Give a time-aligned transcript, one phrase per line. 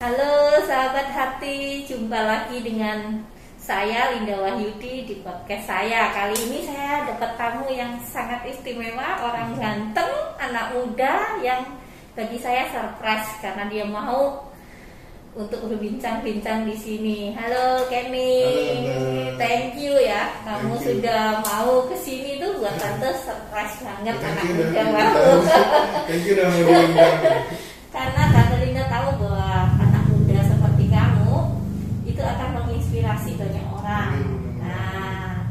[0.00, 3.20] Halo sahabat hati, jumpa lagi dengan
[3.60, 6.08] saya Linda Wahyudi di podcast saya.
[6.16, 10.08] Kali ini saya dapat tamu yang sangat istimewa, orang ganteng,
[10.40, 11.68] anak muda yang
[12.16, 14.48] bagi saya surprise karena dia mau
[15.36, 17.18] untuk berbincang-bincang di sini.
[17.36, 18.40] Halo Kenny,
[18.88, 20.86] Halo, thank you ya, kamu Thank you.
[20.96, 25.24] sudah mau ke sini tuh buat tante surprise banget Thank anak you muda mau.
[26.08, 27.68] Thank you udah mau.
[27.90, 31.58] Karena Tante Linda tahu bahwa anak muda seperti kamu
[32.06, 34.14] itu akan menginspirasi banyak orang.
[34.14, 34.62] Amin.
[34.62, 35.50] Nah,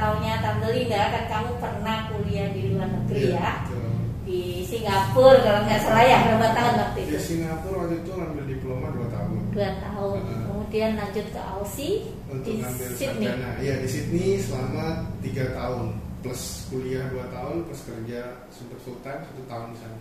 [0.00, 3.84] Setahunya Tante Linda kan kamu pernah kuliah di luar negeri Iya, ya, betul.
[4.24, 7.16] di Singapura kalau nggak salah ya berapa tahun waktu Di itu?
[7.20, 10.16] Singapura waktu itu ngambil diploma 2 tahun Dua tahun.
[10.24, 10.40] Heeh.
[10.48, 11.96] Kemudian lanjut ke Aussie
[12.32, 12.64] untuk di
[12.96, 13.28] Sydney.
[13.28, 13.50] sarjana.
[13.60, 14.84] Iya di Sydney selama
[15.20, 15.84] 3 tahun
[16.24, 19.96] plus kuliah 2 tahun plus kerja sempat full time 1 tahun di sana.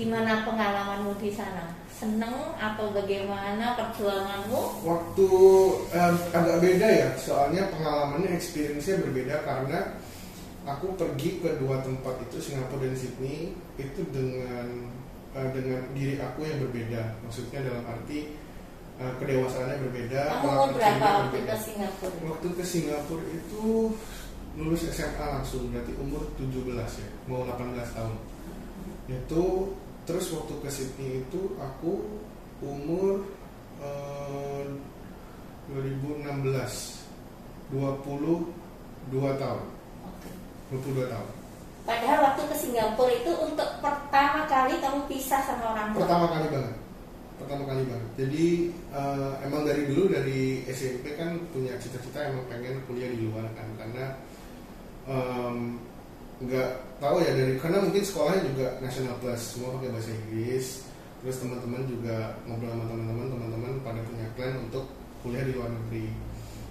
[0.00, 1.76] Gimana pengalamanmu di sana?
[1.92, 4.80] Seneng atau bagaimana perjuanganmu?
[4.80, 5.28] Waktu
[5.92, 10.00] em, agak beda ya, soalnya pengalamannya experience-nya berbeda karena
[10.64, 14.88] aku pergi ke dua tempat itu Singapura dan Sydney itu dengan
[15.36, 17.20] eh, dengan diri aku yang berbeda.
[17.20, 18.32] Maksudnya dalam arti
[18.96, 20.20] eh, kedewasaannya berbeda.
[20.40, 21.52] Kamu berapa waktu berbeda.
[21.52, 22.14] ke Singapura?
[22.24, 23.92] Waktu ke Singapura itu
[24.56, 28.16] lulus SMA langsung berarti umur 17 ya, mau 18 tahun.
[29.10, 29.76] Itu
[30.08, 32.04] terus waktu ke Sydney itu aku
[32.60, 33.24] umur
[33.80, 34.64] eh,
[35.70, 37.00] 2016
[37.70, 38.42] 22
[39.38, 39.66] tahun.
[40.02, 40.28] Oke.
[40.74, 41.28] 22 tahun.
[41.86, 46.02] Padahal waktu ke Singapura itu untuk pertama kali kamu pisah sama orang tua.
[46.04, 46.76] Pertama kali banget.
[47.40, 48.10] Pertama kali banget.
[48.20, 48.46] Jadi
[48.92, 53.68] eh, emang dari dulu dari SMP kan punya cita-cita emang pengen kuliah di luar kan
[53.80, 54.04] karena
[55.08, 55.80] em,
[56.40, 60.66] nggak tahu ya dari karena mungkin sekolahnya juga national plus semua pakai bahasa Inggris.
[61.20, 64.88] Terus teman-teman juga ngobrol sama teman-teman, teman-teman pada punya plan untuk
[65.20, 66.08] kuliah di luar negeri.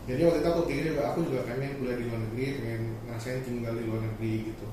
[0.09, 3.46] Jadi waktu itu aku pikir juga aku juga pengen kuliah di luar negeri, pengen ngerasain
[3.46, 4.68] tinggal di luar negeri gitu.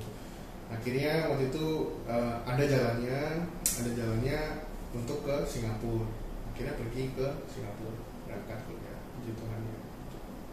[0.73, 1.65] Akhirnya waktu itu
[2.09, 3.21] eh, ada jalannya,
[3.53, 4.39] ada jalannya
[4.97, 6.09] untuk ke Singapura.
[6.49, 8.97] Akhirnya pergi ke Singapura, berangkat kuliah.
[9.13, 9.76] Puji Tuhan ya.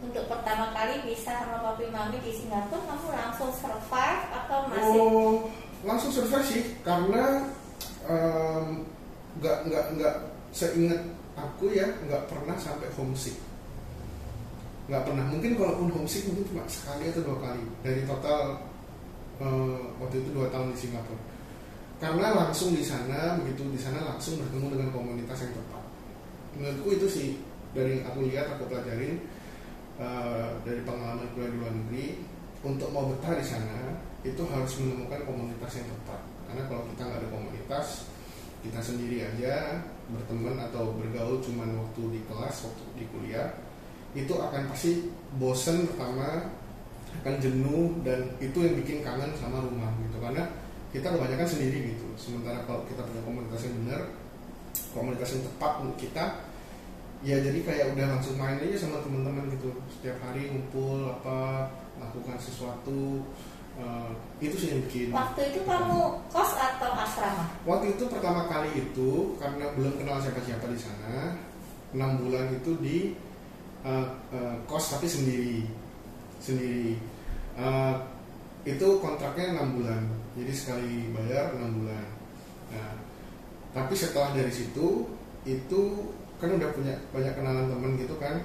[0.05, 5.01] Untuk pertama kali pisah sama papi mami di Singapura, kamu langsung survive atau masih?
[5.01, 5.33] Oh,
[5.81, 7.49] langsung survive sih, karena
[9.41, 10.15] nggak nggak nggak
[10.53, 11.01] seingat
[11.33, 13.33] aku ya nggak pernah sampai homesick.
[14.85, 15.25] Nggak pernah.
[15.25, 18.61] Mungkin kalaupun homesick mungkin cuma sekali atau dua kali dari total
[19.41, 21.23] eh, waktu itu dua tahun di Singapura.
[21.97, 25.83] Karena langsung di sana begitu di sana langsung bertemu dengan komunitas yang tepat.
[26.53, 27.27] Menurutku itu sih
[27.73, 29.17] dari aku lihat aku pelajarin
[29.99, 32.05] eh, dari pengalaman kuliah di luar negeri
[32.65, 36.21] untuk mau betah di sana itu harus menemukan komunitas yang tepat.
[36.49, 37.87] Karena kalau kita nggak ada komunitas
[38.65, 43.61] kita sendiri aja berteman atau bergaul cuman waktu di kelas waktu di kuliah
[44.17, 46.49] itu akan pasti bosen pertama
[47.21, 50.17] akan jenuh dan itu yang bikin kangen sama rumah gitu.
[50.17, 50.49] Karena
[50.89, 52.07] kita kebanyakan sendiri gitu.
[52.17, 54.01] Sementara kalau kita punya komunitas yang benar
[54.95, 56.25] komunitas yang tepat untuk kita
[57.25, 59.73] ya jadi kayak udah langsung main aja sama teman-teman gitu.
[59.89, 61.65] Setiap hari ngumpul apa
[61.97, 63.25] lakukan sesuatu
[63.81, 64.11] eh,
[64.45, 65.99] itu sih yang bikin Waktu itu kamu
[66.29, 67.45] kos atau asrama?
[67.65, 71.33] waktu itu pertama kali itu karena belum kenal siapa-siapa di sana
[71.97, 72.97] enam bulan itu di
[73.81, 75.65] eh, eh, kos tapi sendiri
[76.37, 76.93] sendiri.
[77.57, 77.95] Eh,
[78.65, 80.03] itu kontraknya enam bulan.
[80.37, 82.05] Jadi sekali bayar enam bulan.
[82.69, 82.91] Nah
[83.75, 85.09] tapi setelah dari situ
[85.43, 85.81] itu
[86.45, 88.35] kan udah punya banyak kenalan temen gitu kan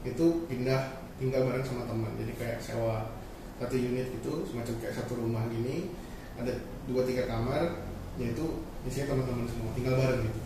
[0.00, 0.80] itu pindah
[1.20, 3.12] tinggal bareng sama teman jadi kayak sewa
[3.60, 5.92] satu unit gitu semacam kayak satu rumah gini
[6.40, 6.56] ada
[6.88, 7.84] dua tiga kamar
[8.16, 10.40] yaitu isinya teman-teman semua tinggal bareng gitu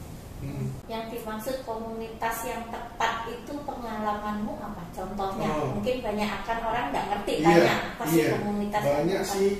[0.44, 0.68] Hmm.
[0.92, 4.82] Yang dimaksud komunitas yang tepat itu pengalamanmu apa?
[4.92, 5.78] Contohnya, Oh.
[5.78, 8.30] mungkin banyak akan orang nggak ngerti Iya, tanya apa sih iya.
[8.36, 9.50] komunitas banyak sih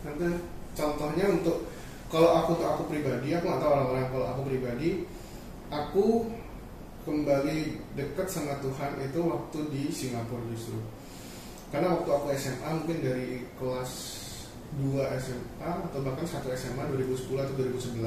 [0.00, 0.26] nanti
[0.72, 1.68] contohnya untuk
[2.08, 4.88] kalau aku untuk aku pribadi aku nggak tahu orang-orang kalau aku pribadi
[5.68, 6.04] aku
[7.04, 10.76] kembali dekat sama Tuhan itu waktu di Singapura justru.
[11.70, 13.92] Karena waktu aku SMA mungkin dari kelas
[14.78, 18.04] 2 SMA atau bahkan satu SMA 2010 atau 2011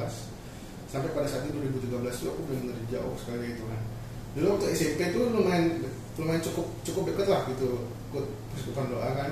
[0.92, 3.81] sampai pada saat itu 2013 itu aku benar-benar jauh sekali dari Tuhan.
[4.34, 5.66] Dulu waktu SMP tuh lumayan
[6.19, 9.31] lumayan cukup cukup deket lah gitu ikut persekutuan doa kan.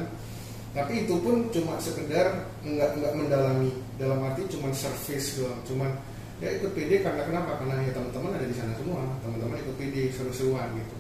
[0.72, 5.92] Tapi itu pun cuma sekedar nggak nggak mendalami dalam arti cuma service doang cuman
[6.42, 7.62] ya ikut PD karena kenapa?
[7.62, 9.06] Karena ya teman-teman ada di sana semua.
[9.22, 10.98] Teman-teman ikut PD seru-seruan gitu.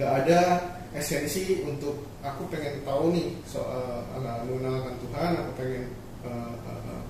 [0.00, 0.40] Nggak ada
[0.96, 5.84] esensi untuk aku pengen tahu nih soal uh, mengenalkan Tuhan aku pengen
[6.24, 7.00] uh, uh,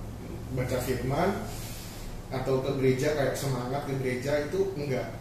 [0.59, 1.47] baca firman
[2.35, 5.15] atau ke gereja kayak semangat ke gereja itu enggak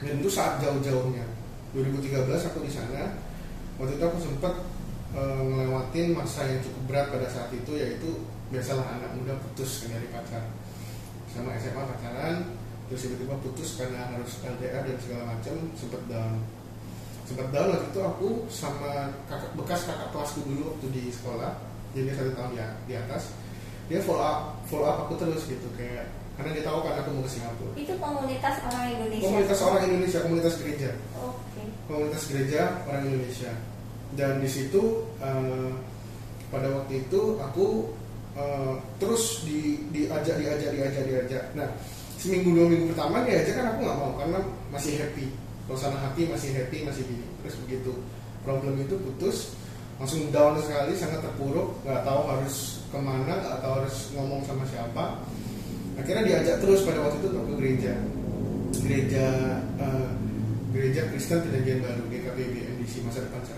[0.00, 1.26] dan itu saat jauh-jauhnya.
[1.76, 3.12] 2013 aku di sana.
[3.76, 4.54] Waktu itu aku sempat
[5.14, 10.44] ngelewatin masa yang cukup berat pada saat itu yaitu biasalah anak muda putus dari pacar
[11.28, 12.36] sama SMA pacaran
[12.88, 16.32] terus tiba-tiba putus karena harus LDR dan segala macam sempat down
[17.28, 21.52] sempat down waktu itu aku sama kakak bekas kakak kelasku dulu waktu di sekolah
[21.92, 23.36] jadi satu tahun ya di atas
[23.88, 26.08] dia follow up follow up aku terus gitu kayak
[26.40, 29.24] karena dia tahu kan aku mau ke Singapura Itu komunitas orang Indonesia.
[29.26, 31.62] komunitas orang Indonesia komunitas gereja Oke.
[31.90, 33.52] komunitas gereja orang Indonesia
[34.16, 34.82] dan di situ
[35.20, 35.70] eh,
[36.48, 37.92] pada waktu itu aku
[38.38, 41.44] eh, terus di, diajak diajak diajak diajak.
[41.58, 41.68] Nah
[42.18, 44.38] seminggu dua minggu pertama diajak kan aku nggak mau karena
[44.70, 45.26] masih happy.
[45.66, 47.92] Suasana hati masih happy masih gini terus begitu
[48.40, 49.52] problem itu putus
[50.00, 54.64] langsung down sekali sangat terpuruk nggak tahu harus ke mana nggak tahu harus ngomong sama
[54.64, 55.26] siapa.
[55.98, 57.94] Akhirnya diajak terus pada waktu itu ke gereja.
[58.78, 59.26] Gereja
[59.82, 60.08] eh,
[60.70, 63.57] gereja Kristen Perjanjian Baru GKBB MDC masa depan cerah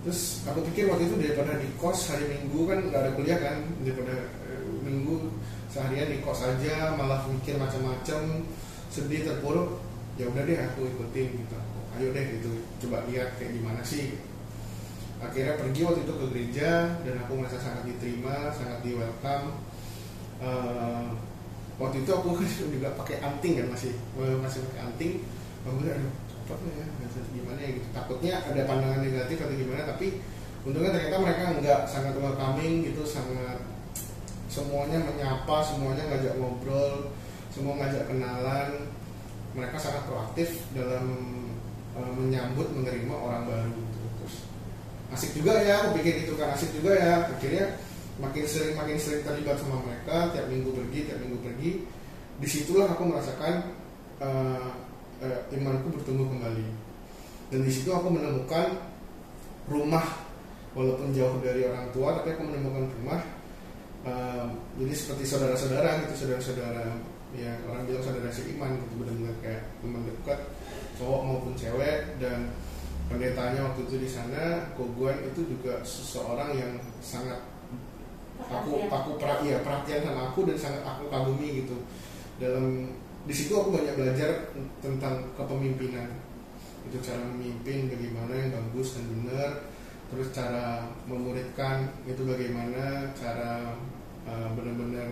[0.00, 3.56] terus aku pikir waktu itu daripada di kos hari minggu kan nggak ada kuliah kan?
[3.84, 4.16] Daripada
[4.48, 5.28] eh, minggu
[5.68, 8.48] seharian di kos aja malah mikir macam-macam
[8.88, 9.80] sedih terpuruk.
[10.16, 11.56] Ya udah deh aku ikutin gitu.
[11.96, 12.50] Ayo deh gitu.
[12.86, 14.16] Coba lihat kayak gimana sih.
[15.20, 16.70] Akhirnya pergi waktu itu ke gereja
[17.04, 19.52] dan aku merasa sangat diterima sangat di welcome.
[20.40, 21.06] Eh,
[21.76, 22.40] waktu itu aku
[22.76, 25.12] juga pakai anting kan masih masih pakai anting.
[25.68, 26.08] Aku bilang
[26.54, 27.88] apa ya tahu gimana ya gitu.
[27.90, 30.06] Takutnya ada pandangan negatif atau gimana tapi
[30.60, 33.58] untungnya ternyata mereka nggak sangat welcoming gitu sangat
[34.50, 37.14] semuanya menyapa semuanya ngajak ngobrol
[37.50, 38.70] semua ngajak kenalan.
[39.50, 41.06] Mereka sangat proaktif dalam
[41.98, 43.98] eh, menyambut menerima orang baru gitu.
[44.22, 44.34] terus
[45.10, 47.14] asik juga ya aku pikir itu kan asik juga ya.
[47.26, 47.78] Akhirnya
[48.22, 51.70] makin sering makin sering terlibat sama mereka tiap minggu pergi tiap minggu pergi.
[52.40, 53.54] Di situlah aku merasakan
[54.22, 54.70] eh,
[55.20, 56.66] eh, imanku bertumbuh kembali.
[57.50, 58.78] Dan di situ aku menemukan
[59.68, 60.06] rumah
[60.72, 63.20] walaupun jauh dari orang tua tapi aku menemukan rumah.
[64.00, 64.46] Eh,
[64.80, 66.96] jadi seperti saudara-saudara gitu saudara-saudara
[67.30, 70.40] ya orang bilang saudara seiman gitu benar-benar kayak teman dekat
[70.96, 72.16] cowok maupun cewek.
[72.16, 72.48] Dan
[73.10, 77.42] pendetanya waktu itu di sana Koguan itu juga seseorang yang sangat
[78.40, 79.10] aku aku
[79.44, 81.76] iya, perhatian sama aku dan sangat aku kagumi gitu.
[82.40, 82.94] Dalam
[83.28, 84.30] di situ aku banyak belajar
[84.80, 86.08] tentang kepemimpinan.
[86.88, 89.50] Itu cara memimpin bagaimana yang bagus dan benar
[90.10, 93.78] terus cara memuridkan itu bagaimana cara
[94.26, 95.06] uh, benar-benar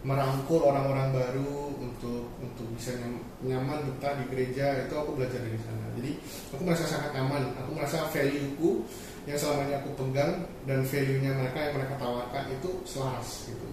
[0.00, 5.60] merangkul orang-orang baru untuk untuk bisa nyam- nyaman betah di gereja itu aku belajar dari
[5.60, 5.86] sana.
[5.96, 6.10] Jadi
[6.52, 7.52] aku merasa sangat nyaman.
[7.64, 8.84] Aku merasa value-ku
[9.28, 10.32] yang selama ini aku pegang
[10.64, 13.66] dan value-nya mereka yang mereka tawarkan itu selaras gitu.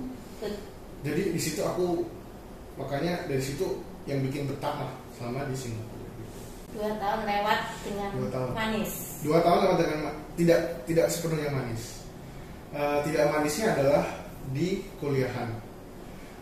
[1.08, 2.04] Jadi di situ aku
[2.78, 3.66] makanya dari situ
[4.06, 6.40] yang bikin betah lah selama di Singapura gitu.
[6.78, 8.50] Dua tahun lewat dengan Dua tahun.
[8.54, 8.92] manis.
[9.26, 10.00] dua tahun lewat dengan
[10.38, 11.84] tidak tidak sepenuhnya manis
[12.68, 14.04] Eh, tidak manisnya adalah
[14.52, 15.56] di kuliahan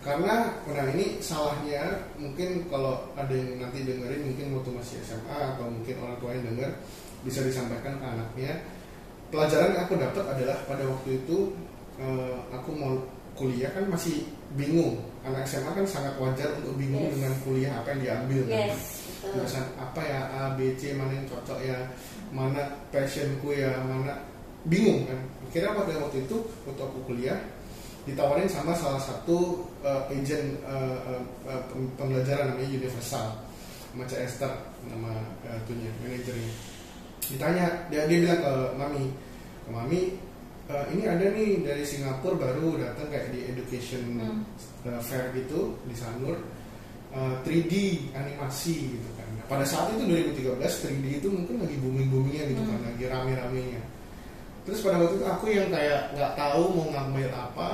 [0.02, 5.70] karena nah ini salahnya mungkin kalau ada yang nanti dengerin mungkin waktu masih SMA atau
[5.70, 6.70] mungkin orang tua yang denger
[7.22, 8.52] bisa disampaikan ke anaknya
[9.30, 11.38] pelajaran yang aku dapat adalah pada waktu itu
[12.02, 12.94] eh, aku mau
[13.38, 14.26] kuliah kan masih
[14.58, 17.14] bingung anak SMA kan sangat wajar untuk bingung Yes.
[17.18, 18.78] dengan kuliah apa yang diambil kan Yes,
[19.20, 19.30] betul.
[19.42, 21.78] jurusan apa ya A B C mana yang cocok ya
[22.30, 24.14] mana passionku ya mana
[24.64, 27.38] bingung kan kira pada waktu itu waktu aku kuliah
[28.06, 33.34] ditawarin sama salah satu uh, agent uh, uh, uh, pem- pembelajaran namanya Universal
[33.90, 34.54] sama Cak Esther
[34.86, 35.10] nama
[35.42, 36.54] uh, itunya manajernya
[37.26, 39.06] ditanya dia dia bilang ke mami
[39.66, 40.02] ke mami
[40.66, 44.42] "Eh, ini ada nih dari Singapura baru datang kayak di education Hmm.
[45.02, 46.38] Fair gitu di Sanur
[47.16, 47.74] uh, 3D
[48.14, 49.28] animasi gitu kan.
[49.40, 52.72] Nah, pada saat itu 2013 3D itu mungkin lagi booming boomingnya gitu Hmm.
[52.76, 53.82] kan, lagi rame ramenya.
[54.66, 57.70] Terus pada waktu itu aku yang kayak nggak tahu mau ngambil apa,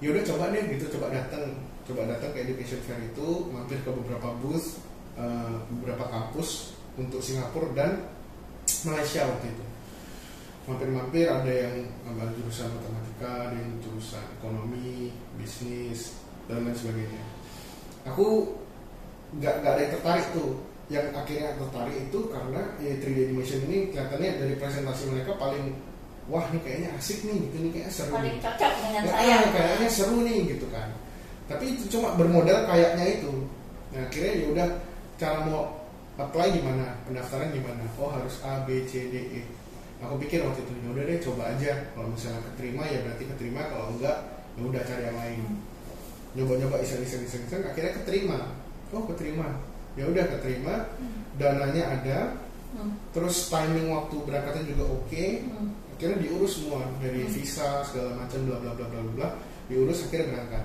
[0.00, 1.44] yaudah coba deh gitu, coba datang,
[1.84, 4.80] coba datang ke education fair itu, mampir ke beberapa booth,
[5.20, 7.90] uh, beberapa kampus untuk Singapura dan
[8.88, 9.64] Malaysia waktu itu.
[10.68, 11.74] Mampir-mampir ada yang
[12.04, 16.14] ngambil jurusan matematika, ada yang jurusan ekonomi, bisnis,
[16.46, 17.22] dan lain sebagainya.
[18.06, 18.54] Aku
[19.40, 20.50] nggak nggak ada yang tertarik tuh.
[20.90, 25.78] Yang akhirnya tertarik itu karena ya 3D animation ini kelihatannya dari presentasi mereka paling
[26.26, 28.42] wah ini kayaknya asik nih gitu nih kayaknya seru Paling nih.
[28.42, 29.36] cocok dengan Ya, saya.
[29.54, 30.88] kayaknya seru nih gitu kan.
[31.46, 33.32] Tapi itu cuma bermodal kayaknya itu.
[33.94, 34.68] Nah akhirnya ya udah
[35.14, 35.62] cara mau
[36.18, 37.82] apply gimana, pendaftaran gimana?
[37.94, 39.42] Oh harus A B C D E.
[40.00, 41.72] Aku pikir waktu itu ya udah deh coba aja.
[41.92, 43.60] Kalau misalnya keterima ya berarti keterima.
[43.68, 44.16] Kalau enggak
[44.56, 45.40] ya udah cari yang lain.
[46.30, 48.54] nyoba-nyoba iseng-iseng iseng-iseng akhirnya keterima
[48.94, 49.50] oh keterima
[49.98, 50.86] ya udah keterima
[51.34, 52.18] dananya ada
[52.70, 52.94] Hmm.
[53.10, 55.74] terus timing waktu berangkatnya juga oke Hmm.
[55.90, 57.34] akhirnya diurus semua dari Hmm.
[57.34, 59.28] visa segala macam bla bla bla bla bla bla
[59.66, 60.64] diurus akhirnya berangkat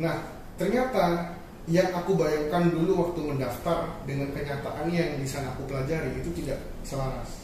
[0.00, 0.16] nah
[0.56, 1.36] ternyata
[1.68, 6.64] yang aku bayangkan dulu waktu mendaftar dengan kenyataan yang di sana aku pelajari itu tidak
[6.80, 7.41] selaras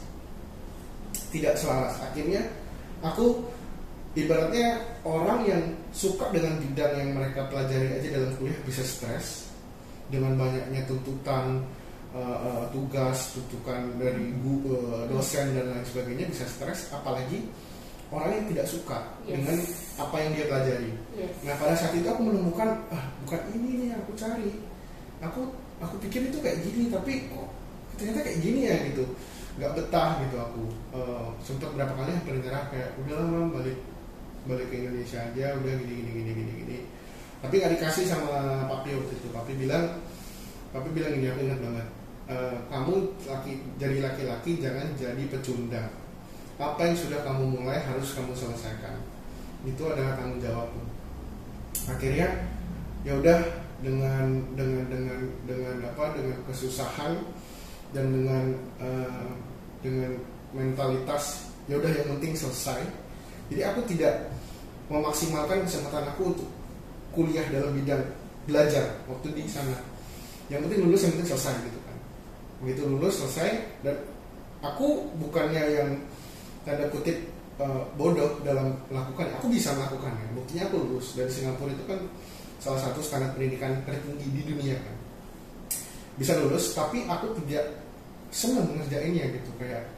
[1.29, 2.41] tidak selaras akhirnya
[3.01, 3.41] aku
[4.13, 9.47] ibaratnya orang yang suka dengan bidang yang mereka pelajari aja dalam kuliah bisa stres
[10.09, 11.61] dengan banyaknya tuntutan
[12.11, 17.45] uh, uh, tugas tuntutan dari gu- uh, dosen dan lain sebagainya bisa stres apalagi
[18.09, 19.37] orang yang tidak suka Yes.
[19.37, 19.57] dengan
[20.01, 21.33] apa yang dia pelajari Yes.
[21.45, 24.49] Nah pada saat itu aku menemukan ah bukan ini nih yang aku cari.
[25.21, 25.41] Aku
[25.77, 27.45] aku pikir itu kayak gini tapi kok
[28.01, 29.03] ternyata kayak gini ya gitu.
[29.57, 30.63] Gak betah gitu aku.
[30.93, 33.79] Eh, sempat berapa kali hampir nyerah kayak udah lama balik
[34.45, 36.77] balik ke Indonesia aja udah gini gini gini gini gini.
[37.39, 39.27] Tapi nggak dikasih sama papi waktu itu.
[39.33, 40.03] Papi bilang
[40.69, 41.87] papi bilang gini aku ingat banget.
[42.29, 42.93] "Eh, kamu
[43.25, 43.51] laki
[43.81, 45.89] jadi laki-laki jangan jadi pecundang.
[46.59, 48.99] Apa yang sudah kamu mulai harus kamu selesaikan.
[49.65, 50.99] Itu adalah tanggung jawabmu
[51.89, 52.27] akhirnya
[53.07, 53.39] ya udah
[53.79, 57.15] dengan dengan dengan dengan apa dengan kesusahan
[57.93, 58.43] dan dengan
[58.79, 59.29] eh,
[59.81, 60.11] dengan
[60.53, 62.81] mentalitas ya udah yang penting selesai.
[63.49, 64.29] Jadi aku tidak
[64.89, 66.49] memaksimalkan kesempatan aku untuk
[67.13, 68.01] kuliah dalam bidang
[68.49, 69.77] belajar waktu di sana.
[70.49, 71.97] Yang penting lulus yang penting selesai gitu kan.
[72.65, 73.49] Begitu lulus selesai
[73.85, 73.95] dan
[74.65, 75.89] aku bukannya yang
[76.65, 77.17] tanda kutip
[77.61, 81.13] eh, bodoh dalam melakukan aku bisa melakukannya buktinya aku lulus.
[81.13, 82.01] Dari Singapura itu kan
[82.59, 84.95] salah satu standar pendidikan tertinggi di dunia kan.
[86.19, 87.78] Bisa lulus tapi aku tidak
[88.29, 89.89] senang ngerjainnya gitu kayak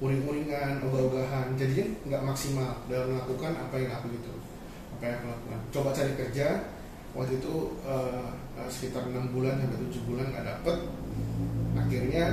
[0.00, 4.32] uring-uringan ogah-ogahan jadinya nggak maksimal dalam melakukan apa yang aku gitu
[4.96, 5.60] apa yang aku lakukan.
[5.70, 6.46] Coba cari kerja
[7.12, 7.54] waktu itu
[7.84, 8.28] eh,
[8.70, 10.76] sekitar enam bulan sampai tujuh bulan nggak dapet
[11.76, 12.24] akhirnya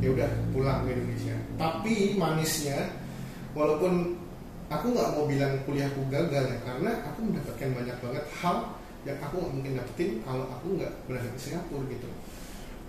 [0.00, 1.36] ya udah pulang ke Indonesia.
[1.60, 2.96] Tapi manisnya
[3.52, 4.16] walaupun
[4.70, 8.56] aku nggak mau bilang kuliahku gagal ya karena aku mendapatkan banyak banget hal
[9.02, 12.08] yang aku nggak mungkin dapetin kalau aku nggak berada di Singapura gitu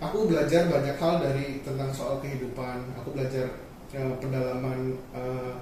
[0.02, 2.82] aku belajar banyak hal dari tentang soal kehidupan.
[2.98, 3.46] Aku belajar
[3.94, 5.52] eh, pendalaman eh,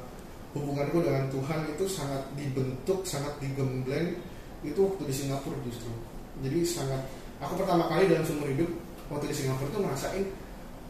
[0.56, 4.16] hubunganku dengan Tuhan itu sangat dibentuk sangat digembleng.
[4.64, 5.92] Itu waktu di Singapura justru.
[6.40, 7.04] Jadi sangat
[7.40, 8.70] aku pertama kali dalam seumur hidup
[9.12, 10.24] waktu di Singapura itu ngerasain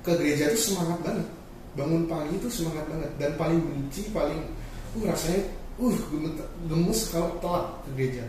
[0.01, 1.29] ke gereja itu semangat banget.
[1.75, 3.11] Bangun pagi itu semangat banget.
[3.19, 4.41] Dan paling benci paling
[4.95, 5.43] uh rasanya
[5.79, 5.97] uh
[6.71, 8.25] gemes kalau telat ke gereja.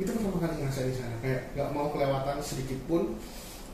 [0.00, 1.16] Itu pertama kali ngerasain di sana.
[1.20, 3.16] Kayak nggak mau kelewatan sedikit pun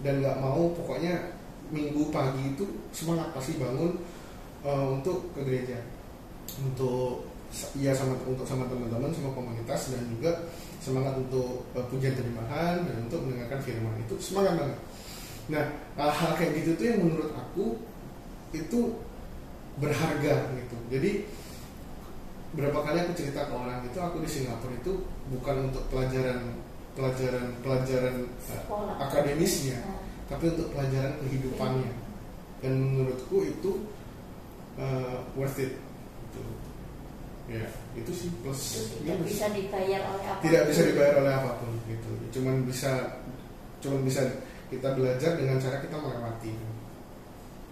[0.05, 1.37] dan nggak mau pokoknya
[1.73, 3.99] minggu pagi itu semangat pasti bangun
[4.65, 5.79] eh, untuk ke gereja.
[6.63, 7.27] Untuk
[7.79, 10.51] ya sama untuk sama teman-teman sama komunitas dan juga
[10.83, 13.95] semangat untuk eh, pujian terjemahan dan untuk mendengarkan firman.
[14.05, 14.79] Itu semangat banget.
[15.47, 15.65] Nah
[15.97, 17.79] hal-hal kayak gitu tuh yang menurut aku
[18.55, 18.81] itu
[19.77, 20.77] berharga gitu.
[20.89, 21.11] Jadi
[22.57, 26.57] berapa kali aku cerita ke orang itu aku di Singapura itu bukan untuk pelajaran
[26.97, 28.97] pelajaran pelajaran eh, Sekolah.
[28.99, 31.93] akademisnya Nah, tapi untuk pelajaran kehidupannya.
[32.65, 33.71] Dan menurutku itu
[34.81, 35.77] uh, worth it.
[35.77, 36.43] Gitu.
[37.47, 37.63] ya
[37.95, 39.31] itu sih plus tidak minus.
[39.31, 42.11] bisa dibayar oleh apa tidak bisa dibayar oleh apa pun gitu.
[42.35, 43.23] Cuman bisa
[43.79, 46.53] cuman bisa kita belajar dengan cara kita melewati.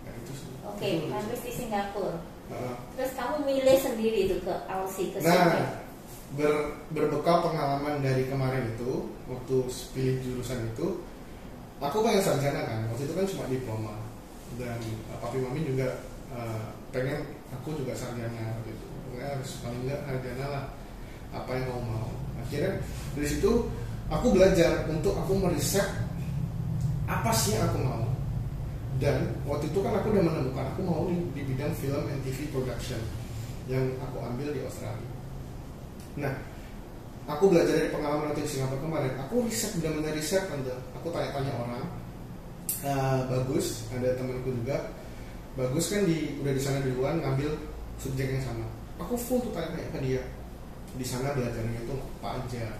[0.07, 0.47] Ya, itu sih.
[0.63, 2.23] Oke Itu habis di Singapura.
[2.55, 5.83] Uh, terus kamu milih sendiri itu ke Aussie ke Nah,
[6.35, 9.57] ber- berbekal pengalaman dari kemarin itu, waktu
[9.95, 11.03] pilih jurusan itu,
[11.79, 12.81] aku pengen sarjana kan.
[12.93, 13.95] Waktu itu kan cuma diploma
[14.55, 14.79] dan
[15.11, 18.87] uh, papi mami juga uh, pengen aku juga sarjana gitu.
[19.09, 20.65] Pokoknya harus paling enggak sarjana lah
[21.35, 22.11] apa yang mau mau.
[22.39, 22.79] Akhirnya
[23.19, 23.51] dari situ
[24.13, 25.87] aku belajar untuk aku meriset
[27.05, 28.05] apa sih yang aku mau
[29.03, 32.47] dan waktu itu kan aku udah menemukan aku mau di, di bidang film and TV
[32.55, 33.01] production
[33.67, 35.14] yang aku ambil di Australia.
[36.15, 36.35] Nah,
[37.27, 39.13] aku belajar dari pengalaman waktu di Singapura kemarin.
[39.27, 40.75] Aku riset benar-benar riset tante.
[41.01, 41.85] Aku tanya-tanya orang.
[42.85, 44.93] Eh, bagus, ada temanku juga.
[45.55, 47.55] Bagus kan di udah di sana duluan ngambil
[48.03, 48.67] subjek yang sama.
[48.99, 50.23] Aku full tuh tanya-tanya ke dia.
[50.95, 52.79] Di sana belajarnya itu apa aja,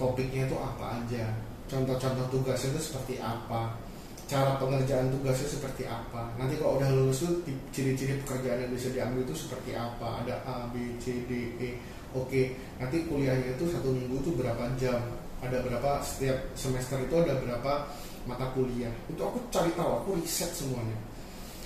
[0.00, 1.36] topiknya itu apa aja,
[1.68, 3.76] contoh-contoh tugasnya itu seperti apa,
[4.24, 6.32] cara pengerjaan tugasnya seperti apa.
[6.40, 10.24] Nanti kalau udah lulus tuh ciri-ciri pekerjaan yang bisa diambil itu seperti apa.
[10.24, 11.68] Ada A, B, C, D, E.
[12.12, 15.00] Oke, nanti kuliahnya itu satu minggu tuh berapa jam?
[15.42, 17.88] Ada berapa setiap semester itu ada berapa
[18.28, 18.92] mata kuliah?
[19.08, 20.94] Itu aku cari tahu, aku riset semuanya.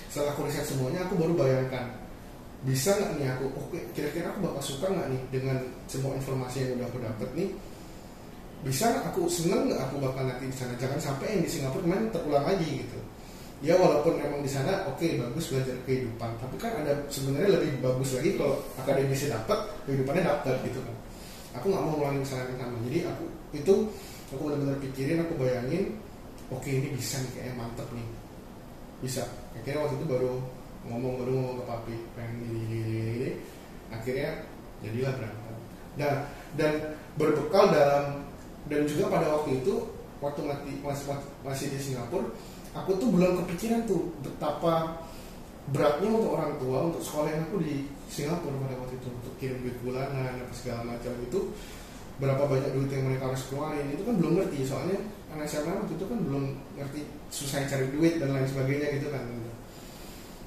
[0.07, 2.07] Setelah aku riset semuanya, aku baru bayangkan
[2.65, 6.81] bisa nggak nih aku oke kira-kira aku bakal suka nggak nih dengan semua informasi yang
[6.81, 7.49] udah aku dapet nih
[8.65, 12.09] bisa aku seneng nggak aku bakal nanti di sana jangan sampai yang di Singapura kemarin
[12.09, 12.99] terulang lagi gitu
[13.57, 16.29] ya walaupun emang di sana oke bagus belajar kehidupan.
[16.37, 19.59] Tapi kan ada sebenarnya lebih bagus lagi kalau akademisnya dapat
[19.89, 20.95] kehidupannya dapat gitu kan.
[21.57, 22.77] Aku nggak mau ngulangin kesalahan yang sama.
[22.85, 23.23] Jadi aku
[23.57, 23.73] itu
[24.29, 25.83] aku benar-benar pikirin aku bayangin
[26.53, 28.07] oke ini bisa nih kayaknya mantep nih.
[29.01, 29.23] Bisa.
[29.57, 30.31] Akhirnya waktu itu baru
[30.87, 33.31] ngomong baru ngomong ke papi pengen gini gini gini, gini.
[33.89, 34.29] akhirnya
[34.85, 35.55] jadilah berangkat.
[35.97, 36.13] Nah
[36.53, 36.73] dan
[37.17, 38.05] berbekal dalam
[38.69, 39.73] dan juga pada waktu itu
[40.17, 41.13] waktu mati, masih,
[41.45, 42.25] masih di Singapura
[42.83, 45.01] aku tuh belum kepikiran tuh betapa
[45.73, 49.77] beratnya untuk orang tua untuk sekolah aku di Singapura pada waktu itu untuk kirim duit
[49.83, 51.51] bulanan apa segala macam itu.
[52.17, 54.65] Berapa banyak duit yang mereka harus keluarin itu kan belum ngerti.
[54.65, 54.97] Soalnya
[55.35, 56.43] anak SMA waktu itu kan belum
[56.79, 59.23] ngerti susah cari duit dan lain sebagainya gitu kan.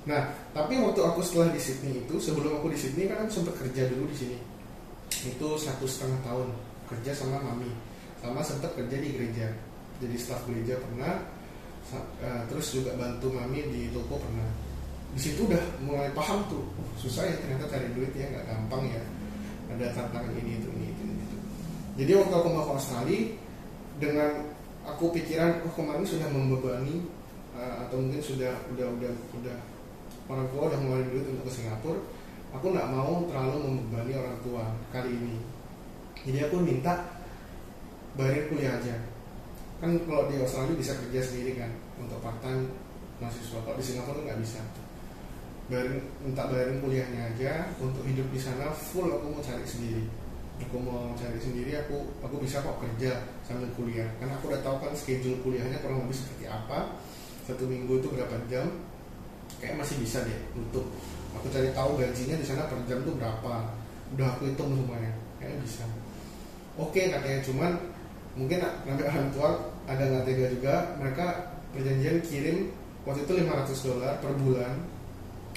[0.09, 0.23] Nah
[0.57, 3.87] tapi waktu aku setelah di Sydney itu sebelum aku di Sydney kan aku sempat kerja
[3.93, 4.39] dulu di sini.
[5.31, 6.49] Itu satu setengah tahun
[6.91, 7.71] kerja sama mami.
[8.25, 9.53] Sama sempat kerja di gereja.
[10.01, 11.40] Jadi staf gereja pernah
[11.99, 14.47] uh, terus juga bantu mami di toko pernah.
[15.11, 16.63] Di situ udah mulai paham tuh.
[17.01, 19.03] Susah ya ternyata cari duit ya nggak gampang ya.
[19.71, 21.37] Ada tantangan ini itu ini itu, itu.
[21.95, 23.23] jadi waktu aku mau ke Australia
[24.03, 24.31] dengan
[24.83, 27.07] aku pikiran oh kemarin sudah membebani
[27.55, 29.57] uh, atau mungkin sudah udah udah udah
[30.27, 32.03] orang tua udah ngeluarin duit untuk ke Singapura
[32.51, 35.39] aku nggak mau terlalu membebani orang tua kali ini.
[36.27, 37.07] Jadi aku minta
[38.19, 38.97] bayarin kuliah aja
[39.81, 42.69] kan kalau di Australia bisa kerja sendiri kan untuk part time
[43.21, 43.61] mahasiswa.
[43.65, 44.61] Kalau di Singapura tuh nggak bisa.
[45.73, 50.05] Bayarin minta bayarin kuliahnya aja untuk hidup di sana full aku mau cari sendiri.
[50.61, 54.09] Aku mau cari sendiri aku aku bisa kok kerja sambil kuliah.
[54.21, 57.01] Karena aku udah tahu kan schedule kuliahnya kurang lebih seperti apa.
[57.49, 58.67] Satu minggu itu berapa jam?
[59.63, 60.93] Kayak masih bisa deh untuk
[61.33, 63.73] aku cari tahu gajinya di sana per jam tuh berapa.
[64.13, 65.85] Udah aku hitung semuanya kayaknya bisa.
[66.77, 67.41] Oke katanya.
[67.47, 67.73] Cuman
[68.35, 71.27] mungkin nanti orang tua ada nggak tega juga mereka
[71.75, 72.71] perjanjian kirim
[73.03, 74.75] waktu itu 500 dolar per bulan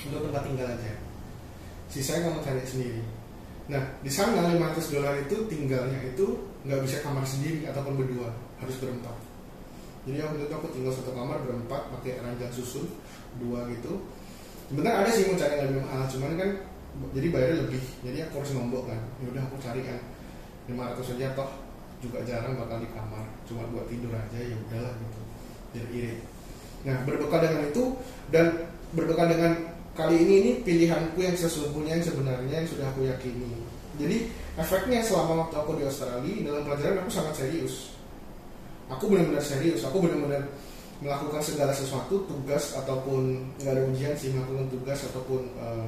[0.09, 0.93] untuk tempat tinggal aja.
[1.93, 3.01] Sisanya kamu cari sendiri.
[3.69, 6.25] Nah di sana 500 dolar itu tinggalnya itu
[6.65, 9.13] nggak bisa kamar sendiri ataupun berdua harus berempat.
[10.03, 12.89] Jadi waktu itu aku tinggal satu kamar berempat pakai ranjang susun
[13.37, 14.01] dua gitu.
[14.67, 16.49] Sebenarnya ada sih mau cari yang lebih mahal cuman kan
[17.13, 18.99] jadi bayarnya lebih jadi aku harus nombok kan.
[19.21, 19.99] Ya udah aku cari kan
[20.65, 21.62] 500 saja toh
[22.03, 25.21] juga jarang bakal di kamar cuma buat tidur aja ya udahlah gitu
[25.73, 26.19] biar irit.
[26.83, 27.83] Nah berbekal dengan itu
[28.27, 28.45] dan
[28.91, 29.51] berbekal dengan
[29.95, 33.63] kali ini ini pilihanku yang sesungguhnya yang sebenarnya yang sudah aku yakini.
[33.95, 34.17] Jadi
[34.59, 37.95] efeknya selama waktu aku di Australia dalam pelajaran aku sangat serius.
[38.91, 40.43] Aku benar-benar serius aku benar-benar
[40.99, 45.87] melakukan segala sesuatu tugas ataupun nggak ada ujian sih melakukan tugas ataupun uh,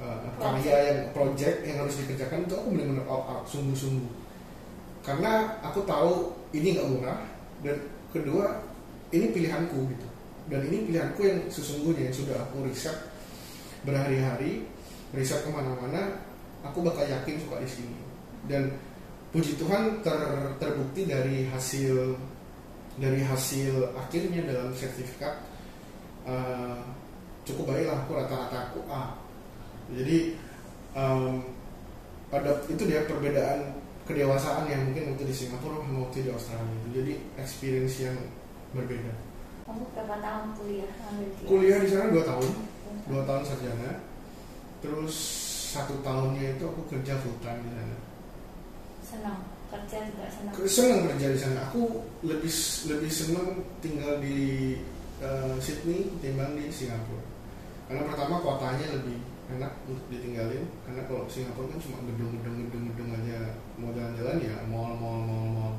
[0.00, 4.21] uh, karya yang project yang harus dikerjakan itu aku benar-benar all out sungguh-sungguh
[5.02, 7.20] karena aku tahu ini nggak murah
[7.66, 7.76] dan
[8.14, 8.62] kedua
[9.10, 10.06] ini pilihanku gitu.
[10.50, 12.94] Dan ini pilihanku yang sesungguhnya yang sudah aku riset
[13.82, 14.66] berhari-hari
[15.10, 16.22] riset ke mana-mana
[16.62, 17.98] aku bakal yakin suka di sini.
[18.46, 18.74] Dan
[19.34, 20.18] puji Tuhan ter,
[20.62, 22.14] terbukti dari hasil
[23.00, 25.40] dari hasil akhirnya dalam sertifikat
[26.28, 26.78] uh,
[27.42, 29.18] cukup baik lah aku rata-rata aku A.
[29.90, 30.38] Jadi
[30.94, 31.42] um,
[32.30, 37.12] pada itu dia perbedaan kedewasaan yang mungkin waktu di Singapura sama waktu di Australia jadi
[37.38, 38.16] experience yang
[38.74, 39.12] berbeda.
[39.62, 40.90] Kamu berapa tahun kuliah?
[41.46, 42.48] Kuliah di sana dua tahun.
[43.06, 43.90] Dua tahun sarjana.
[44.82, 45.14] Terus
[45.72, 47.96] satu tahunnya itu aku kerja full time di sana.
[49.06, 49.38] Senang?
[49.70, 50.54] Kerja juga senang?
[50.66, 51.60] Senang kerja di sana.
[51.70, 52.52] Aku lebih
[52.90, 54.76] lebih senang tinggal di
[55.22, 57.22] uh, Sydney timbang di Singapura.
[57.86, 59.16] Karena pertama kotanya lebih
[59.58, 63.38] enak untuk ditinggalin karena kalau Singapura kan cuma gedung-gedung gedung-gedung aja.
[63.80, 65.74] Mau jalan-jalan ya mall mall mall mall.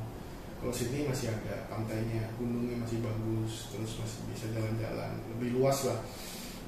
[0.60, 5.12] Kalau Sydney masih ada pantainya gunungnya masih bagus terus masih bisa jalan-jalan.
[5.36, 5.98] Lebih luas lah.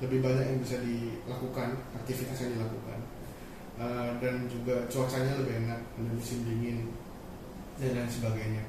[0.04, 2.98] Lebih banyak yang bisa dilakukan aktivitas yang dilakukan.
[3.76, 6.88] Uh, dan juga cuacanya lebih enak ada musim dingin
[7.76, 8.64] dan lain sebagainya.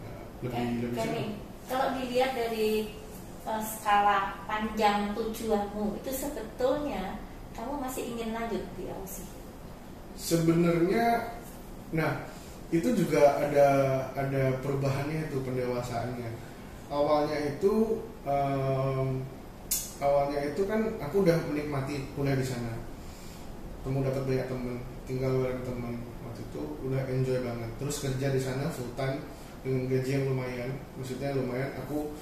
[0.00, 0.64] Uh, lebih
[0.96, 1.26] ya, lebih
[1.68, 2.90] kalau dilihat dari
[3.46, 7.20] uh, skala panjang tujuanmu itu sebetulnya
[7.60, 9.28] kamu masih ingin lanjut di Aussie?
[10.16, 11.36] Sebenarnya,
[11.92, 12.24] nah
[12.72, 13.68] itu juga ada
[14.16, 16.30] ada perubahannya itu pendewasaannya.
[16.88, 19.20] Awalnya itu um,
[20.00, 22.80] awalnya itu kan aku udah menikmati kuliah di sana.
[23.84, 25.94] Temu dapat banyak temen, tinggal bareng temen
[26.24, 27.70] waktu itu udah enjoy banget.
[27.76, 29.20] Terus kerja di sana full time
[29.60, 31.76] dengan gaji yang lumayan, maksudnya lumayan.
[31.84, 32.16] Aku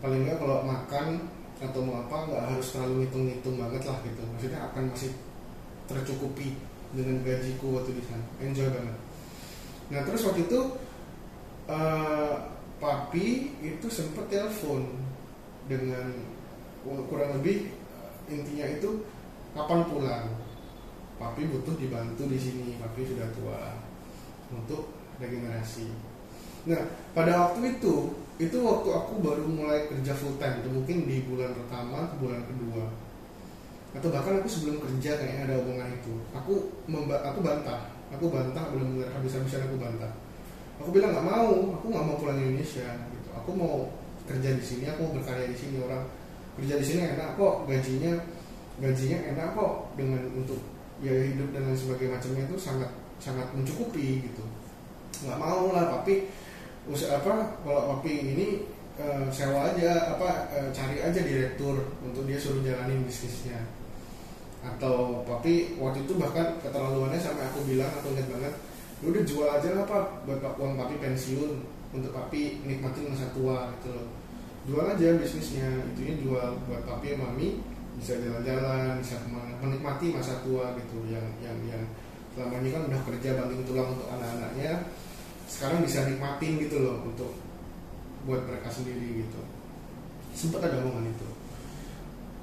[0.00, 1.28] paling nggak kalau makan
[1.58, 4.22] atau mau apa nggak harus terlalu ngitung-ngitung banget lah gitu.
[4.22, 5.12] Maksudnya akan masih
[5.90, 6.54] tercukupi
[6.94, 8.24] dengan gajiku waktu di sana.
[8.38, 8.96] Enjoy banget.
[9.90, 10.60] Nah terus waktu itu
[11.66, 12.34] eh,
[12.78, 13.26] papi
[13.58, 14.86] itu sempat telepon
[15.66, 16.14] dengan
[16.86, 19.02] kurang lebih eh, intinya itu
[19.56, 20.26] kapan pulang?
[21.18, 22.78] Papi butuh dibantu di sini.
[22.78, 23.58] Papi sudah tua
[24.54, 25.90] untuk regenerasi.
[26.70, 31.26] Nah pada waktu itu itu waktu aku baru mulai kerja full time itu mungkin di
[31.26, 32.86] bulan pertama ke bulan kedua.
[33.98, 36.14] Atau bahkan aku sebelum kerja kayaknya ada omongan itu.
[36.30, 37.90] Aku memba aku bantah.
[38.14, 40.14] Aku bantah benar-benar habis-habisan aku bantah.
[40.78, 41.50] Aku bilang nggak mau
[41.82, 42.86] aku nggak mau pulang Indonesia.
[43.10, 43.28] Gitu.
[43.34, 43.90] Aku mau
[44.30, 46.06] kerja di sini aku mau berkarya di sini orang
[46.62, 48.12] kerja di sini enak kok gajinya
[48.78, 49.74] gajinya enak kok.
[49.98, 50.62] Dengan untuk
[51.02, 54.46] ya hidup dan lain sebagainya itu sangat sangat mencukupi gitu.
[55.26, 56.30] Nggak mau lah tapi
[56.88, 58.46] usaha apa kalau papi ini
[58.96, 63.60] eh, sewa aja apa eh, cari aja direktur untuk dia suruh jalanin bisnisnya.
[64.64, 68.54] Atau papi waktu itu bahkan keterlaluannya sampai aku bilang aku ingat banget
[68.98, 71.62] "Ya udah jual aja lah pak buat uang papi pensiun
[71.94, 74.08] untuk papi nikmatin masa tua gitu loh.
[74.66, 77.62] Jual aja bisnisnya itunya jual buat papi dan mami
[77.98, 79.18] bisa jalan-jalan bisa
[79.58, 81.82] menikmati masa tua gitu yang yang yang
[82.34, 84.86] selama ini kan udah kerja banting tulang untuk anak-anaknya
[85.48, 87.32] sekarang bisa nikmatin gitu loh untuk
[88.28, 89.40] buat mereka sendiri gitu.
[90.36, 91.28] Sempat ada omongan itu.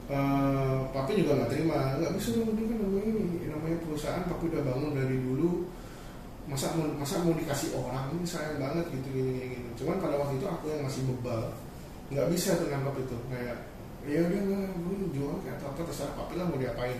[0.06, 2.02] Eh, papi juga nggak terima.
[2.02, 5.70] Nggak bisa ini kan namanya ini namanya perusahaan papi udah bangun dari dulu.
[6.46, 8.14] Masa mau masa mau dikasih orang?
[8.14, 9.70] Ini sayang banget gitu gini gini, gini.
[9.78, 11.54] cuman pada waktu itu aku yang masih bebal.
[12.14, 13.18] Nggak bisa tuh nangkap itu.
[13.30, 13.58] Kayak
[14.06, 17.00] ya udah nggak gue jual kayak apa terserah papi lah mau diapain.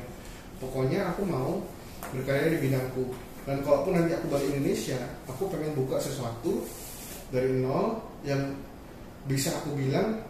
[0.58, 1.62] Pokoknya aku mau
[2.10, 3.14] berkarya di bidangku
[3.46, 4.98] dan kalaupun nanti aku balik Indonesia
[5.30, 6.66] aku pengen buka sesuatu
[7.30, 8.42] dari nol yang
[9.30, 10.22] bisa aku bilang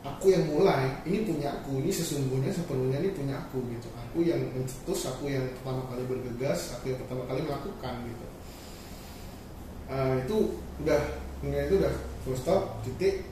[0.00, 3.88] aku yang mulai ini punya aku ini sesungguhnya sepenuhnya ini punya aku gitu.
[4.08, 8.26] Aku yang mencetus aku yang pertama kali bergegas aku yang pertama kali melakukan gitu.
[9.90, 10.36] Eh, itu
[10.84, 11.00] udah
[11.40, 11.92] kemudian itu udah
[12.24, 13.24] full stop titik.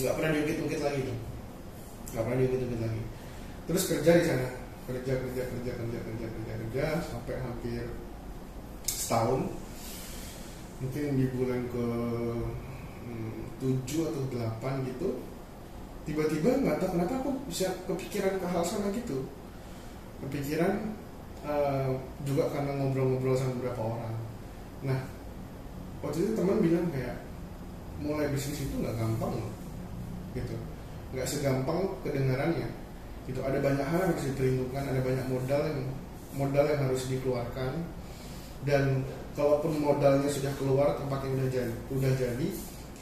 [0.00, 1.18] Nggak pernah diungkit-ungkit lagi tuh
[2.14, 3.02] nggak pernah diungkit-ungkit lagi.
[3.66, 4.48] Terus kerja di sana.
[4.84, 7.88] Kerja kerja kerja kerja kerja kerja kerja sampai hampir
[8.88, 9.48] setahun.
[10.82, 11.86] Mungkin di bulan ke
[13.08, 15.08] hmm, 7 atau 8 gitu
[16.04, 19.24] tiba-tiba nggak tahu kenapa aku bisa kepikiran ke hal sama gitu.
[20.20, 20.92] Kepikiran
[21.48, 21.90] eh,
[22.28, 24.14] juga karena ngobrol-ngobrol sama beberapa orang.
[24.84, 25.00] Nah
[26.04, 27.24] waktu itu teman bilang kayak
[28.04, 29.52] mulai bisnis itu nggak gampang loh
[30.36, 30.56] gitu.
[31.16, 32.68] Nggak segampang kedengarannya.
[33.24, 33.40] Gitu.
[33.40, 35.80] Ada banyak hal yang harus diperhitungkan ada banyak modal yang
[36.36, 37.72] modal yang harus dikeluarkan
[38.64, 39.04] dan
[39.36, 42.48] kalaupun modalnya sudah keluar tempatnya udah jadi udah jadi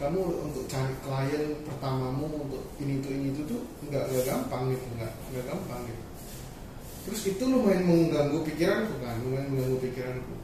[0.03, 4.87] kamu untuk cari klien pertamamu untuk ini itu ini itu tuh nggak nggak gampang gitu
[4.99, 6.03] nggak nggak gampang gitu.
[7.03, 9.15] Terus itu lumayan mengganggu pikiranku kan?
[9.23, 10.35] Lumayan mengganggu pikiranku.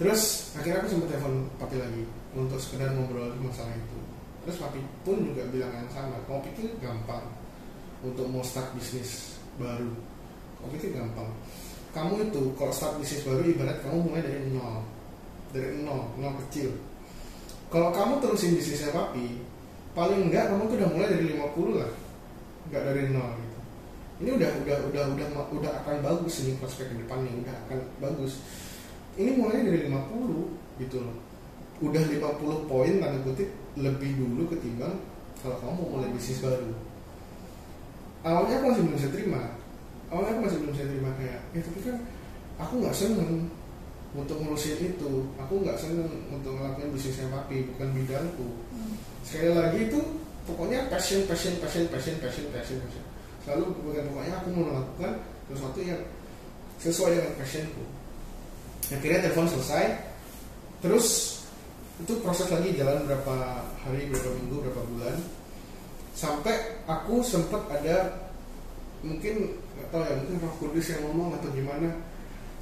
[0.00, 3.98] Terus akhirnya aku sempat telepon papi lagi untuk sekedar ngobrol masalah itu.
[4.44, 7.24] Terus papi pun juga bilang yang sama kamu pikir gampang
[8.00, 9.92] untuk mau start bisnis baru?
[10.60, 11.28] Kamu pikir gampang
[11.92, 14.80] kamu itu kalau start bisnis baru ibarat kamu mulai dari nol.
[15.52, 16.72] Dari nol nol kecil.
[17.68, 19.36] Kalau kamu terusin bisnisnya papi
[19.92, 21.92] paling enggak kamu tuh udah mulai dari 50 lah.
[22.68, 23.58] Enggak dari nol gitu.
[24.24, 28.40] Ini udah udah udah udah udah akan bagus ini prospek ke depannya udah akan bagus.
[29.20, 31.16] Ini mulai dari 50 gitu loh.
[31.84, 34.96] Udah 50 poin tanda kutip lebih dulu ketimbang
[35.44, 36.72] kalau kamu mau mulai bisnis baru.
[38.24, 39.42] Awalnya aku masih belum bisa terima
[40.12, 41.96] awalnya aku masih belum bisa terima kayak ya tapi kan
[42.60, 43.48] aku nggak seneng
[44.12, 45.12] untuk ngurusin itu.
[45.40, 48.48] Aku nggak seneng untuk ngelakuin bisnisnya papi bukan bidangku.
[49.24, 50.00] Sekali lagi itu
[50.44, 53.04] pokoknya passion passion passion passion passion passion passion.
[53.42, 55.12] Selalu bukan pokoknya aku mau melakukan
[55.48, 56.00] sesuatu yang
[56.78, 57.84] sesuai dengan passionku.
[58.92, 59.84] Akhirnya telepon selesai.
[60.82, 61.06] Terus
[62.02, 65.16] itu proses lagi jalan berapa hari berapa minggu berapa bulan.
[66.12, 68.21] Sampai aku sempat ada
[69.02, 71.88] mungkin nggak tahu ya mungkin roh kudus yang ngomong atau gimana.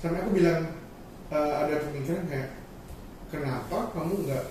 [0.01, 0.61] Sampai aku bilang
[1.31, 2.51] eh, ada pemikiran kayak
[3.29, 4.45] kenapa kamu nggak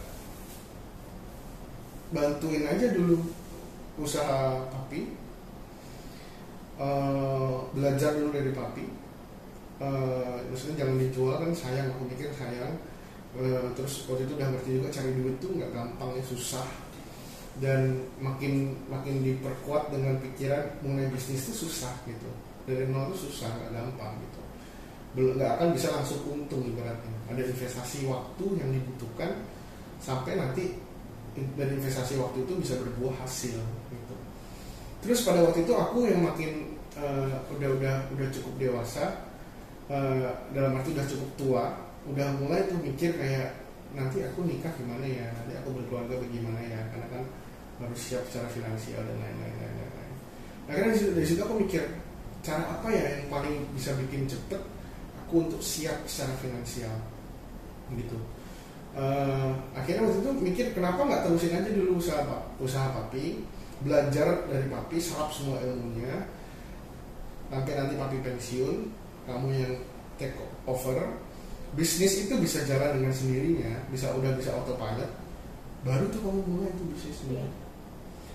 [2.09, 3.17] bantuin aja dulu
[3.97, 5.17] usaha papi?
[6.79, 8.85] Eh, belajar dulu dari papi.
[9.79, 11.91] Eh, maksudnya jangan dijual kan sayang.
[11.91, 12.77] Aku mikir sayang.
[13.37, 16.88] Eh, terus waktu itu udah ngerti juga cari duit tuh nggak gampang ya susah
[17.57, 22.29] dan makin makin diperkuat dengan pikiran mengenai bisnis itu susah gitu.
[22.69, 24.41] Dari nol itu susah nggak gampang gitu.
[25.17, 27.17] Belum nggak akan bisa langsung untung ibaratnya.
[27.33, 29.41] Ada investasi waktu yang dibutuhkan
[29.97, 30.77] sampai nanti
[31.57, 33.57] dari investasi waktu itu bisa berbuah hasil
[33.89, 34.15] gitu.
[35.01, 39.25] Terus pada waktu itu aku yang makin eh, udah udah udah cukup dewasa
[39.89, 41.65] eh, dalam arti udah cukup tua
[42.07, 43.53] udah mulai tuh mikir kayak
[43.93, 45.27] nanti aku nikah gimana ya?
[45.33, 46.81] Nanti aku berkeluarga bagaimana ya?
[46.93, 47.23] Karena kan
[47.79, 50.11] harus siap secara finansial dan lain-lain lain-lain.
[50.67, 51.83] Akhirnya dari situ, dari situ aku mikir
[52.39, 54.61] cara apa ya yang paling bisa bikin cepet
[55.25, 56.93] aku untuk siap secara finansial?
[57.95, 58.17] Gitu.
[58.99, 62.25] Eh, akhirnya waktu itu mikir kenapa nggak terusin aja dulu usaha
[62.57, 63.45] usaha papi
[63.85, 66.27] belajar dari papi serap semua ilmunya.
[67.49, 68.93] Sampai nanti papi pensiun
[69.25, 69.73] kamu yang
[70.21, 70.37] take
[70.69, 71.17] over
[71.77, 75.11] bisnis itu bisa jalan dengan sendirinya bisa udah bisa autopilot
[75.85, 77.47] baru tuh kamu mulai tuh bisnisnya Iya.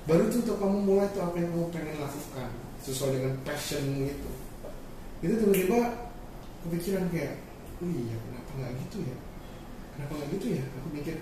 [0.04, 2.50] baru tuh tuh kamu mulai tuh apa yang kamu pengen lakukan
[2.84, 4.30] sesuai dengan passionmu itu.
[5.24, 5.78] Itu tiba-tiba
[6.68, 7.40] kepikiran kayak
[7.80, 9.16] oh iya kenapa nggak gitu ya?
[9.96, 10.64] Kenapa nggak gitu ya?
[10.76, 11.16] Aku mikir.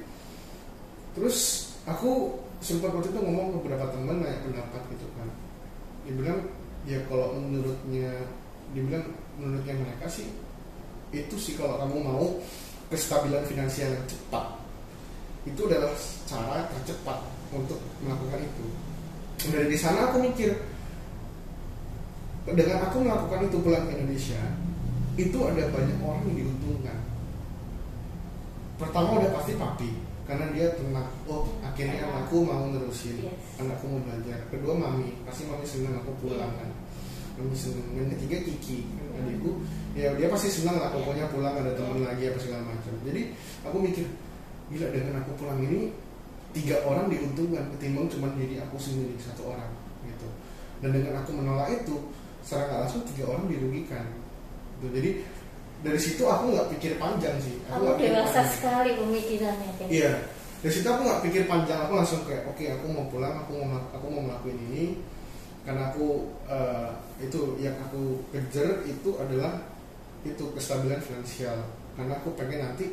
[1.14, 1.38] Terus
[1.86, 2.10] aku
[2.58, 5.28] sempat waktu itu ngomong ke beberapa teman nanya pendapat gitu kan.
[6.02, 6.40] Dia bilang
[6.82, 8.26] ya kalau menurutnya
[8.74, 9.06] dibilang
[9.38, 10.34] menurutnya mereka sih
[11.12, 12.24] itu sih kalau kamu mau
[12.88, 14.46] kestabilan finansial yang cepat.
[15.44, 15.92] Itu adalah
[16.28, 17.18] cara tercepat
[17.52, 18.66] untuk melakukan itu.
[19.52, 20.54] Dari sana aku mikir
[22.42, 24.40] dengan aku melakukan itu pulang ke Indonesia
[25.14, 26.98] itu ada banyak orang yang diuntungkan.
[28.80, 29.90] Pertama udah pasti papi
[30.24, 33.60] karena dia tenang oh akhirnya anakku mau nerusin Yes.
[33.60, 34.48] anakku mau belajar.
[34.48, 36.70] Kedua mami pasti mami senang aku pulang kan.
[37.38, 37.84] Mami senang.
[37.94, 39.50] Dan ketiga Kiki adikku
[39.92, 43.22] ya dia pasti senang lah pokoknya pulang ada teman lagi apa segala macam jadi
[43.68, 44.04] aku mikir
[44.72, 45.92] gila dengan aku pulang ini
[46.52, 49.68] tiga orang diuntungkan ketimbang cuma jadi aku sendiri satu orang
[50.08, 50.28] gitu
[50.80, 51.96] dan dengan aku menolak itu
[52.44, 54.04] secara nggak langsung tiga orang dirugikan
[54.80, 54.86] gitu.
[54.96, 55.10] jadi
[55.82, 58.48] dari situ aku nggak pikir panjang sih aku Kamu dewasa panjang.
[58.54, 59.88] sekali pemikirannya kan.
[59.90, 60.12] Iya.
[60.62, 63.82] Dari situ aku nggak pikir panjang, aku langsung kayak oke aku mau pulang, aku mau
[63.90, 64.84] aku mau ngelakuin ini
[65.62, 66.90] karena aku eh,
[67.22, 69.62] itu yang aku kejar itu adalah
[70.26, 71.58] itu kestabilan finansial.
[71.94, 72.90] Karena aku pengen nanti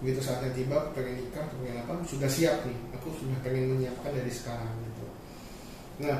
[0.00, 2.78] begitu saatnya tiba aku pengen nikah aku pengen apa sudah siap nih.
[2.98, 5.06] Aku sudah pengen menyiapkan dari sekarang gitu.
[6.02, 6.18] Nah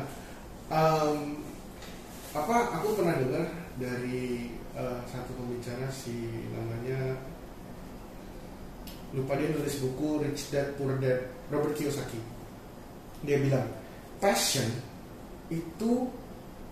[0.71, 1.43] em,
[2.31, 7.19] apa aku pernah dengar dari eh, satu pembicara si namanya
[9.11, 12.23] lupa dia nulis buku Rich Dad Poor Dad Robert Kiyosaki.
[13.27, 13.67] Dia bilang
[14.23, 14.71] passion
[15.51, 15.91] itu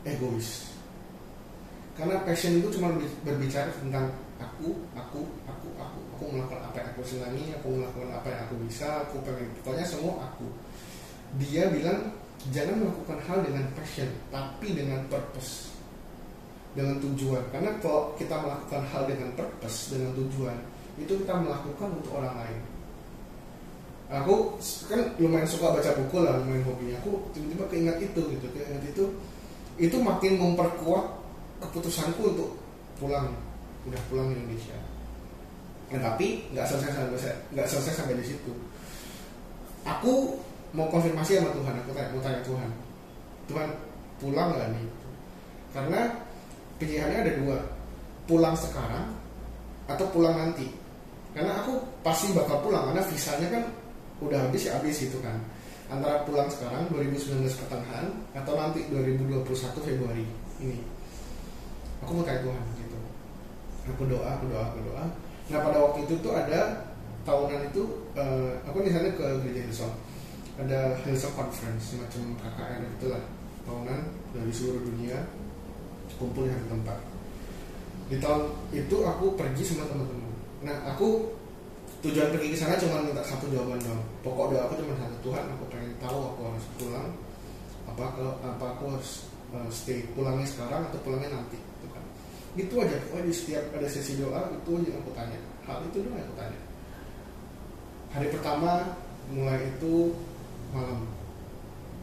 [0.06, 0.72] egois.
[1.98, 5.98] Karena passion itu cuma ber- berbicara tentang aku aku aku aku.
[6.18, 9.50] Aku melakukan apa yang aku senangi aku melakukan apa yang aku bisa aku pengen.
[9.62, 10.46] Pokoknya semua aku.
[11.38, 12.10] Dia bilang
[12.54, 15.74] jangan melakukan hal dengan passion tapi dengan purpose
[16.74, 17.42] dengan tujuan.
[17.50, 20.58] Karena kalau kita melakukan hal dengan purpose dengan tujuan
[20.98, 22.77] itu kita melakukan untuk orang lain
[24.08, 24.56] aku
[24.88, 26.96] kan lumayan suka baca buku lah lumayan hobinya.
[27.04, 29.04] Aku tiba-tiba keingat itu gitu keingat itu
[29.78, 31.04] itu makin memperkuat
[31.60, 32.50] keputusanku untuk
[32.96, 33.36] pulang
[33.86, 34.74] udah pulang Indonesia.
[35.88, 38.52] Nah, tapi nggak selesai sampai nggak selesai sampai di situ.
[39.84, 40.36] Aku
[40.76, 42.70] mau konfirmasi sama Tuhan aku tanya mau tanya Tuhan
[43.48, 43.68] Tuhan
[44.20, 44.86] pulang nggak nih?
[45.72, 46.00] Karena
[46.76, 47.56] pilihannya ada dua
[48.28, 49.08] pulang sekarang
[49.88, 50.68] atau pulang nanti.
[51.32, 53.64] Karena aku pasti bakal pulang karena visanya kan
[54.18, 55.38] udah habis ya habis gitu kan.
[55.88, 59.48] Antara pulang sekarang 2019 pertengahan atau nanti 2021
[59.80, 60.24] Februari
[60.60, 60.84] ini.
[62.04, 62.98] Aku mau tanya Tuhan gitu.
[63.96, 65.04] Aku doa aku doa aku doa.
[65.48, 66.92] Nah pada waktu itu tuh ada
[67.24, 67.82] tahunan itu
[68.16, 69.94] eh, aku di ke gereja Hillsong.
[70.60, 73.22] Ada Hillsong Conference semacam KKR itulah
[73.64, 74.00] tahunan
[74.36, 75.24] dari seluruh dunia
[76.16, 76.98] kumpul di satu tempat.
[78.08, 80.32] Di tahun itu aku pergi sama teman-teman.
[80.64, 81.37] Nah aku
[81.98, 84.02] tujuan pergi ke sana cuma minta satu jawaban doang.
[84.22, 87.10] Pokok doa aku cuma satu Tuhan aku pengen tahu aku harus pulang
[87.88, 92.04] apa kalau apa aku harus uh, stay pulangnya sekarang atau pulangnya nanti gitu kan.
[92.54, 95.38] Itu aja pokoknya di setiap ada sesi doa itu yang aku tanya.
[95.66, 96.60] Hal itu doang aku tanya.
[98.14, 98.72] Hari pertama
[99.34, 100.14] mulai itu
[100.70, 101.02] malam.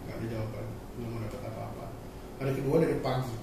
[0.06, 0.68] Nggak ada jawaban
[1.00, 1.86] belum dapat apa-apa.
[2.44, 3.36] Hari kedua dari pagi.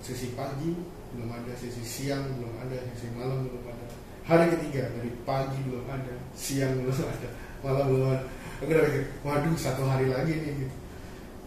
[0.00, 0.72] Sesi pagi
[1.10, 3.79] belum ada sesi siang belum ada sesi malam belum ada
[4.30, 7.28] hari ketiga dari pagi belum ada siang belum ada
[7.66, 8.26] malam belum ada.
[8.62, 10.76] Aku udah mikir waduh satu hari lagi nih gitu.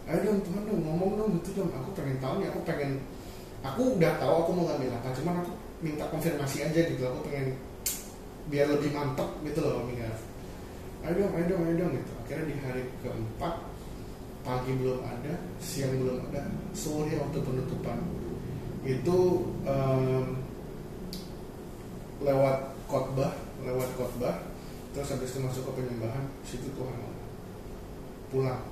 [0.04, 1.72] Ayo dong Tuhan dong ngomong dong gitu dong.
[1.72, 3.00] Aku pengen tahu nih aku pengen
[3.64, 7.00] aku udah tahu aku mau ngambil apa cuman aku minta konfirmasi aja gitu.
[7.08, 7.56] Aku pengen
[8.52, 10.04] biar lebih mantep gitu loh mikir
[11.08, 12.12] ayo dong ayo dong ayo dong gitu.
[12.20, 13.54] Akhirnya di hari keempat
[14.44, 17.96] pagi belum ada siang belum ada sore waktu penutupan.
[18.84, 20.36] Itu em,
[22.20, 23.32] lewat khotbah
[23.64, 24.44] lewat khotbah
[24.94, 26.98] terus habis itu masuk ke penyembahan situ Tuhan
[28.30, 28.62] pulang.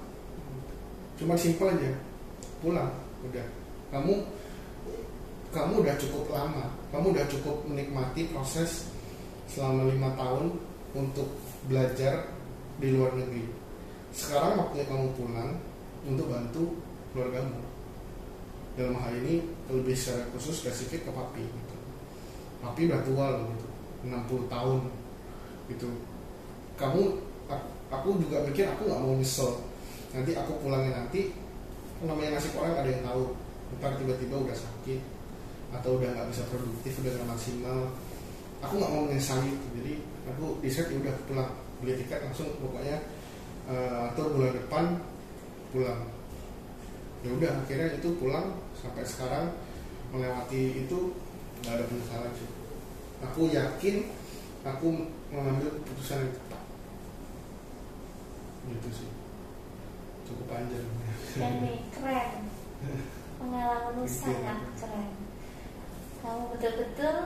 [1.18, 1.92] Cuma simpel aja
[2.58, 2.90] pulang
[3.26, 3.46] udah.
[3.94, 4.14] Kamu
[5.52, 8.88] kamu udah cukup lama kamu udah cukup menikmati proses
[9.48, 10.56] selama lima tahun
[10.92, 11.28] untuk
[11.68, 12.28] belajar
[12.76, 13.48] di luar negeri.
[14.12, 15.56] Sekarang waktunya kamu pulang
[16.04, 16.76] untuk bantu
[17.12, 17.60] keluargamu.
[18.76, 21.76] Dalam hal ini lebih secara khusus spesifik ke papi gitu.
[22.64, 23.61] papi udah tua loh gitu
[24.02, 24.78] 60 tahun
[25.70, 25.88] gitu.
[26.74, 27.02] Kamu
[27.92, 29.62] aku juga mikir aku nggak mau nyesel.
[30.12, 31.32] Nanti aku pulangnya nanti
[32.02, 33.36] namanya nasi koran ada yang tahu.
[33.78, 35.00] Ntar tiba-tiba udah sakit
[35.72, 37.80] atau udah nggak bisa produktif udah nggak maksimal.
[38.62, 39.94] Aku nggak mau menyesali jadi
[40.34, 41.50] aku decide ya udah pulang.
[41.82, 42.96] Beli tiket langsung pokoknya
[43.66, 44.84] uh, atau bulan depan
[45.70, 46.00] pulang.
[47.22, 49.54] Ya udah akhirnya itu pulang sampai sekarang
[50.10, 51.14] melewati itu
[51.62, 52.61] nggak ada penyesalan sih
[53.22, 54.10] aku yakin
[54.62, 54.86] aku
[55.30, 56.62] mengambil keputusan yang tepat
[58.64, 59.10] gitu sih
[60.24, 60.86] cukup panjang
[61.34, 62.30] ini keren
[63.38, 64.14] pengalaman Gitu.
[64.22, 65.10] sangat keren
[66.20, 67.16] kamu betul-betul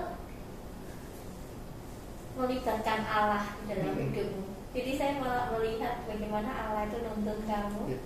[2.37, 4.12] melibatkan Allah di dalam Hmm.
[4.12, 4.44] hidupmu
[4.76, 8.00] jadi saya malah melihat bagaimana Allah itu nuntun kamu Ya.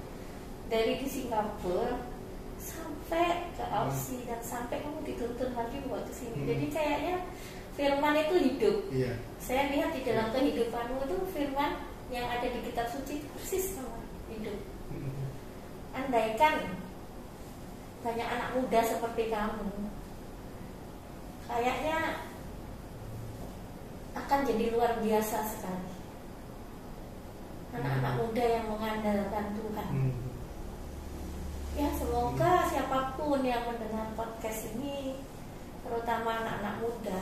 [0.71, 2.07] dari di Singapura
[2.61, 6.47] sampai ke Aussie dan sampai kamu dituntun lagi buat ke sini Hmm.
[6.47, 7.17] jadi kayaknya
[7.75, 8.77] firman itu hidup.
[8.91, 9.13] Iya.
[9.41, 11.81] Saya lihat di dalam kehidupanmu itu firman
[12.11, 14.59] yang ada di kitab suci persis sama hidup.
[15.91, 16.79] Andaikan
[18.01, 19.69] banyak anak muda seperti kamu
[21.45, 22.25] kayaknya
[24.17, 25.93] akan jadi luar biasa sekali.
[27.71, 28.21] Anak-anak Hmm.
[28.27, 29.91] muda yang mengandalkan Tuhan.
[29.91, 30.15] Hmm.
[31.71, 35.23] ya semoga siapa pun yang mendengar podcast ini
[35.81, 37.21] terutama anak-anak muda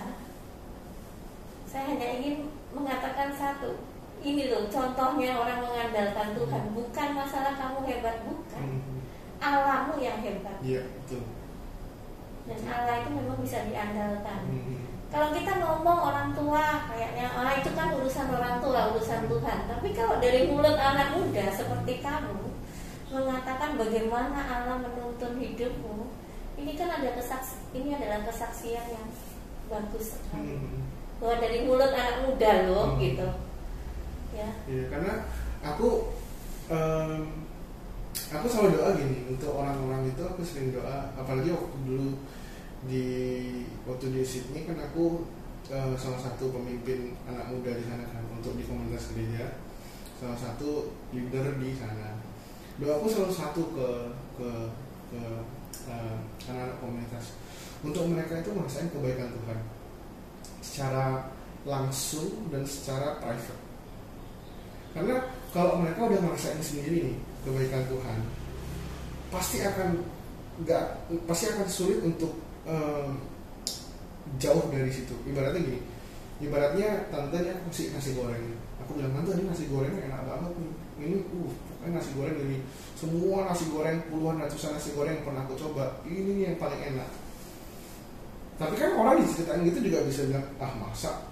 [1.69, 3.77] saya hanya ingin mengatakan satu.
[4.19, 6.63] Ini loh contohnya orang mengandalkan Tuhan.
[6.75, 8.67] Bukan masalah kamu hebat bukan.
[8.67, 8.99] Hmm.
[9.39, 10.59] Allahmu yang hebat.
[10.65, 11.23] Iya betul.
[12.49, 14.41] Dan Allah itu memang bisa diandalkan.
[14.49, 14.87] Hmm.
[15.09, 19.59] kalau kita ngomong orang tua kayaknya ah itu kan urusan orang tua urusan Tuhan.
[19.65, 22.45] Tapi kalau dari mulut anak muda seperti kamu
[23.09, 26.13] mengatakan bagaimana Allah menuntun hidupmu
[26.61, 29.09] ini kan ada kesaks ini adalah kesaksian yang
[29.73, 30.61] bagus sekali.
[30.61, 30.98] Hmm.
[31.19, 33.01] Bahwa dari mulut anak muda loh Hmm.
[33.03, 33.29] gitu.
[34.31, 34.49] Ya.
[34.71, 35.13] Iya, karena
[35.61, 36.15] aku
[36.71, 37.43] em,
[38.31, 41.11] aku selalu doa gini untuk orang-orang itu aku sering doa.
[41.19, 42.23] Apalagi waktu dulu
[42.87, 43.07] di
[43.83, 45.27] waktu di Sydney kan aku
[45.69, 49.59] eh, salah satu pemimpin anak muda di sana kan untuk di komunitas gereja.
[50.19, 52.15] Salah satu leader di sana.
[52.79, 53.89] Doaku selalu satu ke
[54.39, 54.49] ke
[55.11, 55.19] ke
[55.91, 57.35] eh, anak-anak komunitas.
[57.83, 59.59] Untuk mereka itu merasain kebaikan Tuhan
[60.69, 61.25] secara
[61.65, 63.63] langsung dan secara private.
[64.93, 65.17] Karena
[65.57, 68.19] kalau mereka udah ngerasain sendiri nih kebaikan Tuhan
[69.33, 70.05] pasti akan
[70.65, 70.85] nggak
[71.25, 72.37] pasti akan sulit untuk
[72.69, 73.17] em,
[74.37, 75.17] jauh dari situ.
[75.25, 75.81] Ibaratnya gini
[76.39, 78.45] ibaratnya tante nih aku kasih nasi goreng.
[78.85, 80.75] Aku bilang tante ini nasi gorengnya enak banget nih.
[80.99, 82.57] Ini uh pokoknya nasi goreng dari
[82.99, 86.81] semua nasi goreng puluhan ratusan nasi goreng yang pernah aku coba ini nih yang paling
[86.95, 87.09] enak
[88.59, 91.31] tapi kan orang diceritain gitu juga bisa bilang ah masa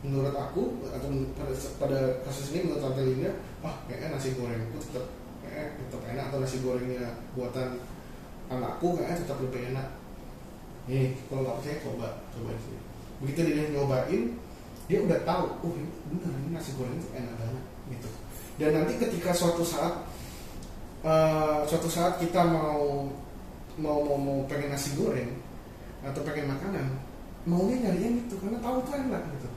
[0.00, 3.30] menurut aku atau pada, pada kasus ini menurut tante Linda
[3.60, 5.04] ah kayaknya nasi gorengku tetap
[5.44, 7.04] kayaknya tetap enak atau nasi gorengnya
[7.36, 7.68] buatan
[8.48, 9.88] anakku kayaknya tetap lebih enak.
[10.88, 12.78] Nih kalau nggak percaya coba coba sih
[13.20, 14.22] begitu dia nyobain
[14.88, 18.08] dia udah tahu oh ini bener ini nasi goreng itu enak banget gitu.
[18.56, 20.06] Dan nanti ketika suatu saat
[21.04, 23.10] eh, suatu saat kita mau
[23.76, 25.49] mau mau, mau pengen nasi goreng
[26.00, 26.86] atau pengen makanan
[27.48, 29.48] maunya nyari yang itu karena tahu itu enak gitu.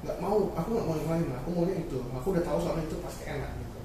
[0.00, 1.98] Nggak mau aku nggak mau yang lain aku maunya itu.
[2.16, 3.78] Aku udah tahu soalnya itu pasti enak gitu.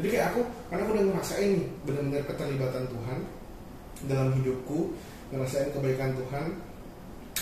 [0.00, 1.52] Jadi kayak aku karena aku udah ngerasain
[1.84, 3.18] benar-benar keterlibatan Tuhan
[4.08, 4.78] dalam hidupku
[5.32, 6.46] ngerasain kebaikan Tuhan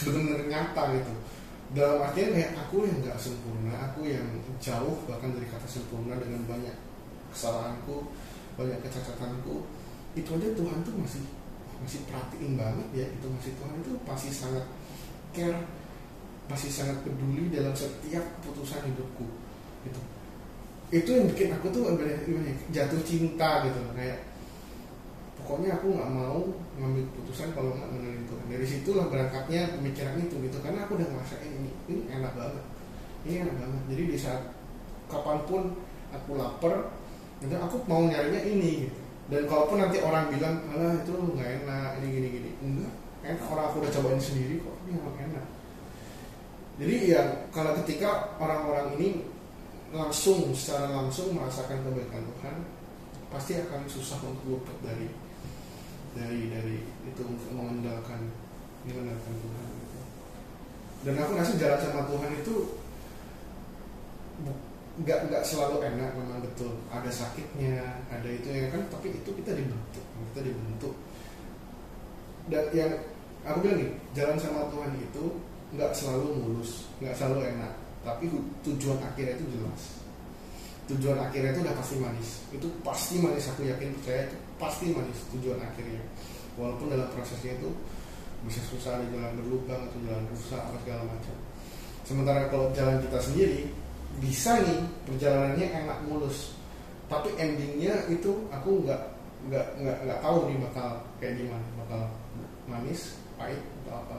[0.07, 1.15] benar-benar nyata gitu.
[1.71, 4.27] Dalam artian kayak aku yang nggak sempurna aku yang
[4.59, 6.75] jauh bahkan dari kata sempurna dengan banyak
[7.31, 8.11] kesalahanku
[8.59, 9.63] banyak kecacatanku
[10.19, 11.23] itu aja Tuhan tuh masih
[11.81, 14.65] masih perhatiin banget ya itu masih Tuhan itu pasti sangat
[15.33, 15.61] care
[16.51, 19.27] masih sangat peduli dalam setiap keputusan hidupku
[19.87, 20.01] gitu.
[20.91, 24.27] Itu yang bikin aku tuh gimana ya, jatuh cinta gitu kayak
[25.41, 26.43] pokoknya aku nggak mau
[26.77, 28.47] ngambil keputusan kalau nggak mengenai Tuhan.
[28.51, 32.65] Dari situlah berangkatnya pemikiran itu gitu karena aku udah ngerasain ini ini enak banget
[33.25, 33.83] ini enak banget.
[33.95, 34.43] Jadi di saat
[35.07, 35.63] kapan pun
[36.11, 36.91] aku lapar
[37.41, 39.00] itu aku mau nyarinya ini gitu
[39.31, 42.51] dan kalaupun nanti orang bilang alah itu nggak enak ini gini gini.
[42.67, 43.47] Enggak enak.
[43.47, 45.47] Orang aku udah cobain sendiri kok ini emang enak.
[46.83, 47.23] Jadi ya
[47.55, 49.09] kalau ketika orang-orang ini
[49.95, 52.57] langsung secara langsung merasakan kebaikan Tuhan
[53.31, 55.11] pasti akan susah untuk luput dari
[56.15, 56.77] dari dari
[57.07, 58.31] itu untuk mengandalkan
[58.87, 59.99] mengandalkan Tuhan gitu.
[61.07, 62.55] dan aku rasa jalan sama Tuhan itu
[65.01, 66.77] nggak nggak selalu enak memang betul.
[66.93, 70.95] Ada sakitnya ada itu ya kan tapi itu kita dibentuk kita dibentuk.
[72.51, 72.93] Dan yang
[73.47, 75.25] aku bilang nih jalan sama Tuhan itu
[75.71, 77.73] nggak selalu mulus nggak selalu enak.
[78.01, 78.33] Tapi
[78.65, 79.83] tujuan akhirnya itu jelas.
[80.89, 82.31] Tujuan akhirnya itu udah pasti manis.
[82.53, 86.03] Itu pasti manis aku yakin percaya itu pasti manis tujuan akhirnya.
[86.59, 87.73] Walaupun dalam prosesnya itu
[88.45, 91.37] bisa susah ada jalan berlubang atau jalan rusak apa segala macam.
[92.05, 93.71] Sementara kalau jalan kita sendiri
[94.23, 96.55] bisa nih perjalanannya enak mulus.
[97.11, 99.03] Tapi endingnya itu aku nggak
[99.51, 101.67] nggak nggak nggak tahu nih bakal kayak gimana.
[101.85, 102.01] Bakal
[102.71, 104.19] manis pahit atau apa.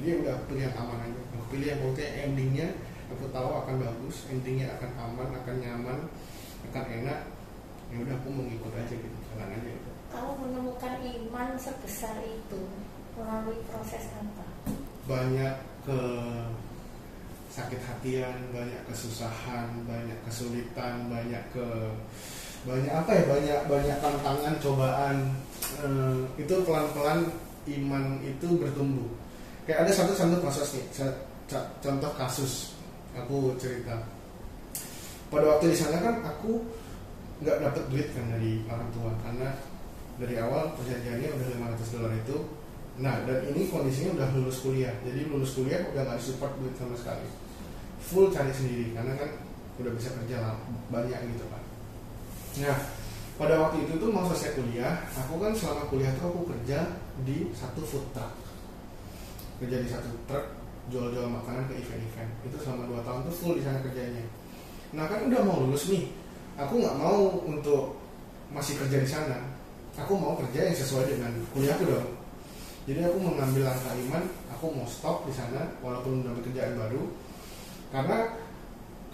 [0.00, 1.20] Jadi udah aku pilih yang aman aja.
[1.38, 2.68] Aku pilih yang pokoknya endingnya
[3.12, 5.98] aku tahu akan bagus endingnya akan aman akan nyaman
[6.72, 7.20] akan enak.
[7.92, 9.90] Ya udah aku mau ngikut aja gitu jalan aja gitu.
[10.10, 12.60] Kalau menemukan iman sebesar itu
[13.14, 14.44] melalui proses apa?
[15.04, 16.00] banyak ke
[17.54, 21.66] sakit hatian, banyak kesusahan, banyak kesulitan, banyak ke
[22.66, 25.16] banyak apa ya banyak banyak tantangan cobaan.
[25.86, 27.20] Eh, itu pelan pelan
[27.78, 29.06] iman itu bertumbuh.
[29.70, 30.86] Kayak ada satu satu proses nih.
[31.78, 32.74] Contoh kasus
[33.14, 34.02] aku cerita.
[35.30, 36.58] Pada waktu di sana kan aku
[37.38, 39.48] nggak dapet duit kan dari orang tua karena
[40.18, 41.46] dari awal perjanjiannya udah
[41.78, 42.36] 500 dolar itu.
[42.94, 44.94] Nah, dan ini kondisinya udah lulus kuliah.
[45.02, 47.43] Jadi lulus kuliah udah nggak support duit sama sekali.
[48.10, 49.30] Full cari sendiri karena kan
[49.80, 51.62] udah bisa kerja lama, banyak gitu kan.
[52.62, 52.78] Nah,
[53.34, 56.94] pada waktu itu tuh mau selesai kuliah, aku kan selama kuliah tuh aku kerja
[57.26, 58.30] di satu food truck.
[59.58, 60.46] Kerja di satu truk
[60.92, 62.30] jual-jual makanan ke event-event.
[62.46, 64.24] Itu selama 2 tahun tuh full di sana kerjanya.
[64.94, 66.12] Nah, kan udah mau lulus nih.
[66.54, 67.98] Aku nggak mau untuk
[68.54, 69.42] masih kerja di sana.
[69.98, 72.24] Aku mau kerja yang sesuai dengan kuliahku dong
[72.84, 77.02] jadi aku mengambil langkah iman aku mau stop di sana walaupun udah pekerjaan baru
[77.94, 78.18] karena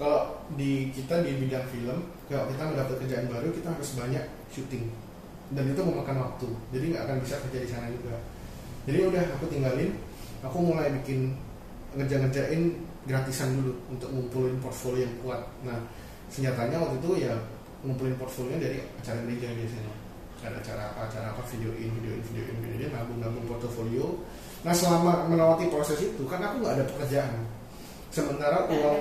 [0.00, 4.88] kalau di kita di bidang film kalau kita mendapat kerjaan baru kita harus banyak syuting.
[5.52, 6.48] Dan itu memakan waktu.
[6.72, 8.16] Jadi nggak akan bisa kerja di sana juga.
[8.88, 9.92] Jadi udah aku tinggalin.
[10.40, 11.36] Aku mulai bikin
[12.00, 15.42] ngerja-ngerjain gratisan dulu untuk ngumpulin portfolio yang kuat.
[15.66, 15.76] Nah
[16.32, 17.34] senjatanya waktu itu ya
[17.84, 19.92] ngumpulin portfolionya dari acara gereja biasanya.
[20.40, 24.16] Ada acara apa acara apa videoin videoin videoin videoin nabung nabung portofolio
[24.64, 27.44] nah selama melewati proses itu kan aku nggak ada pekerjaan
[28.10, 28.98] sementara Nggak uang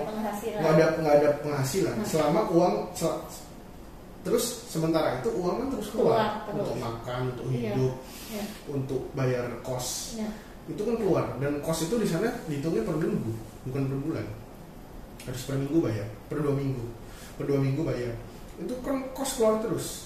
[0.55, 2.05] nggak ada nggak ada penghasilan Hmm.
[2.05, 3.21] selama uang sel-
[4.19, 6.57] terus sementara itu uang kan terus keluar Keluar terus.
[6.59, 7.57] untuk makan untuk Iya.
[7.71, 7.93] hidup
[8.29, 8.43] Ya.
[8.67, 10.29] untuk bayar kos Ya.
[10.67, 13.31] itu kan keluar dan kos itu di sana dihitungnya per minggu
[13.65, 14.27] bukan per bulan
[15.23, 16.85] harus per minggu bayar per dua minggu
[17.35, 18.13] per dua minggu bayar
[18.57, 20.05] itu kan kos keluar terus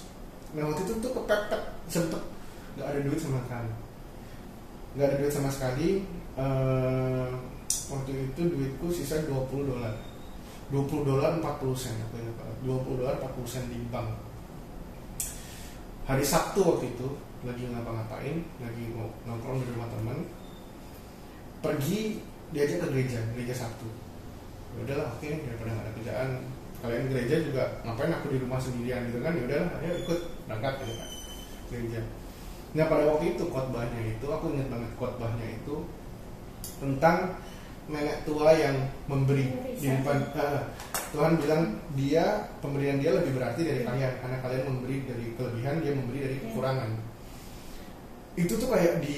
[0.54, 2.22] nah waktu itu tuh kepepet sempet
[2.74, 3.72] nggak ada duit sama sekali
[4.94, 5.90] nggak ada duit sama sekali
[6.34, 7.30] Eh,
[7.68, 9.96] waktu itu duitku sisa 20 dolar.
[10.74, 14.10] 20 dolar 40 sen aku ingat banget 20 dolar 40 sen di bank.
[16.10, 17.08] Hari Sabtu waktu itu
[17.44, 20.18] lagi ngapa-ngapain lagi mau nongkrong di rumah teman
[21.60, 22.24] pergi
[22.56, 23.88] diajak ke gereja gereja Sabtu.
[24.74, 26.30] Ya udahlah oke daripada nggak ada kerjaan.
[26.84, 29.32] Kalian gereja juga ngapain aku di rumah sendirian gitu kan?
[29.38, 31.10] Ya udahlah ayo ikut berangkat gitu kan
[31.70, 32.02] gereja.
[32.74, 35.76] Nah pada waktu itu khotbahnya itu aku ingat banget khotbahnya itu
[36.80, 37.38] tentang
[37.92, 38.76] nenek tua yang
[39.12, 39.52] memberi.
[39.76, 40.64] Di depan Ah,
[41.12, 44.14] Tuhan bilang dia pemberian dia lebih berarti dari kalian.
[44.24, 46.44] Karena kalian memberi dari kelebihan dia memberi dari Ya.
[46.50, 46.92] kekurangan.
[48.34, 49.18] Itu tuh kayak di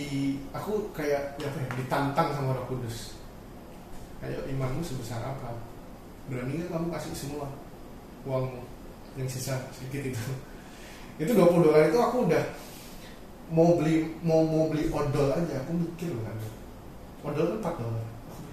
[0.51, 3.15] aku kayak ya apa ya ditantang sama Roh Kudus.
[4.19, 5.55] Ayo imanmu sebesar apa?
[6.27, 7.47] Berani nggak kamu kasih semua
[8.25, 8.59] uangmu?
[9.15, 10.23] Yang sisa sedikit itu.
[11.21, 12.43] Itu 20 dolar itu aku udah
[13.47, 15.63] mau beli mau mau beli odol aja.
[15.63, 16.35] Aku mikir loh kan
[17.25, 18.05] kan 4 dolar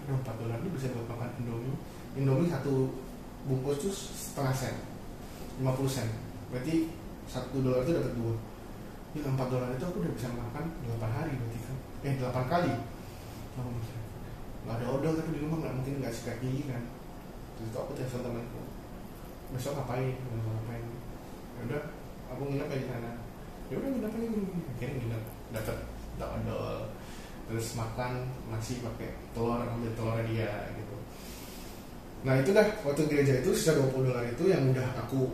[0.08, 1.76] "Aduh, 4 dolar ini bisa buat makan indomie.
[2.16, 2.96] Indomie satu
[3.44, 4.74] bungkus tuh setengah sen.
[5.60, 6.08] 50 sen.
[6.48, 6.88] Berarti
[7.28, 8.34] satu dolar itu dapat dua.
[9.12, 11.78] Ini 4 dolar itu aku udah bisa makan 8 hari berarti kan.
[12.02, 12.72] Eh 8 kali.
[13.52, 14.00] Mikir
[14.62, 16.82] nggak ada odol tapi di rumah nggak mungkin nggak sikat gigi kan.
[17.58, 18.62] Terus itu aku telepon temanku
[19.52, 20.16] besok ngapain?
[20.16, 20.84] Besok ngapain
[21.52, 21.82] ya udah
[22.32, 23.12] aku nginep aja di sana.
[23.68, 25.22] Ya udah nginep aja gini akhirnya nginep.
[25.52, 25.76] Dapat
[26.16, 26.78] dapat odol
[27.52, 30.96] terus makan nasi pakai telur ambil telurnya dia gitu.
[32.24, 35.28] Nah itu dah waktu gereja itu sisa 20 dolar itu yang udah aku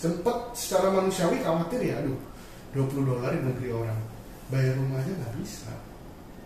[0.00, 2.16] sempet secara manusiawi khawatir ya aduh
[2.72, 4.00] 20 dolar di negeri orang.
[4.48, 5.76] Bayar rumahnya nggak bisa.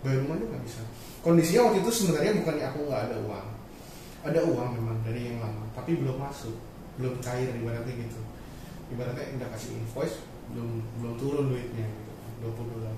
[0.02, 0.82] Bayar rumahnya nggak bisa.
[1.22, 3.48] Kondisinya waktu itu sebenarnya bukannya aku nggak ada uang.
[4.26, 6.58] Ada uang memang dari yang lama tapi belum masuk.
[6.98, 8.18] Belum cair ibaratnya gitu.
[8.90, 10.18] Ibaratnya udah kasih invoice
[10.50, 12.12] belum belum turun duitnya gitu.
[12.42, 12.96] 20 dolar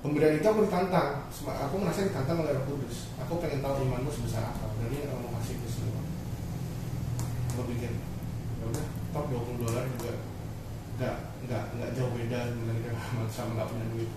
[0.00, 1.26] pemberian itu aku ditantang.
[1.44, 3.10] Aku merasa ditantang oleh Roh Kudus.
[3.26, 4.66] Aku pengen tahu imanmu sebesar apa.
[4.78, 6.02] Berarti nggak mau kasih ke semua
[7.58, 10.14] aku pikir ya udah top 20 dolar juga
[10.94, 11.16] nggak
[11.50, 12.92] nggak nggak jauh beda sebenarnya
[13.34, 14.10] sama nggak punya duit.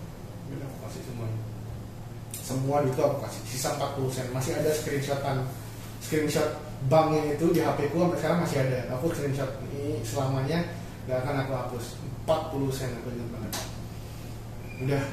[0.45, 1.39] Ya udah aku kasih semuanya.
[2.37, 3.41] Semua itu aku kasih.
[3.49, 4.27] Sisa 40 sen.
[4.29, 5.37] Masih ada screenshotan
[6.01, 6.49] screenshot
[6.89, 8.79] banknya itu di HP ku sampai sekarang masih ada.
[8.97, 10.69] Aku screenshot ini selamanya
[11.09, 11.85] nggak akan aku hapus.
[12.29, 13.53] 40 sen aku ingat banget
[14.81, 15.03] udah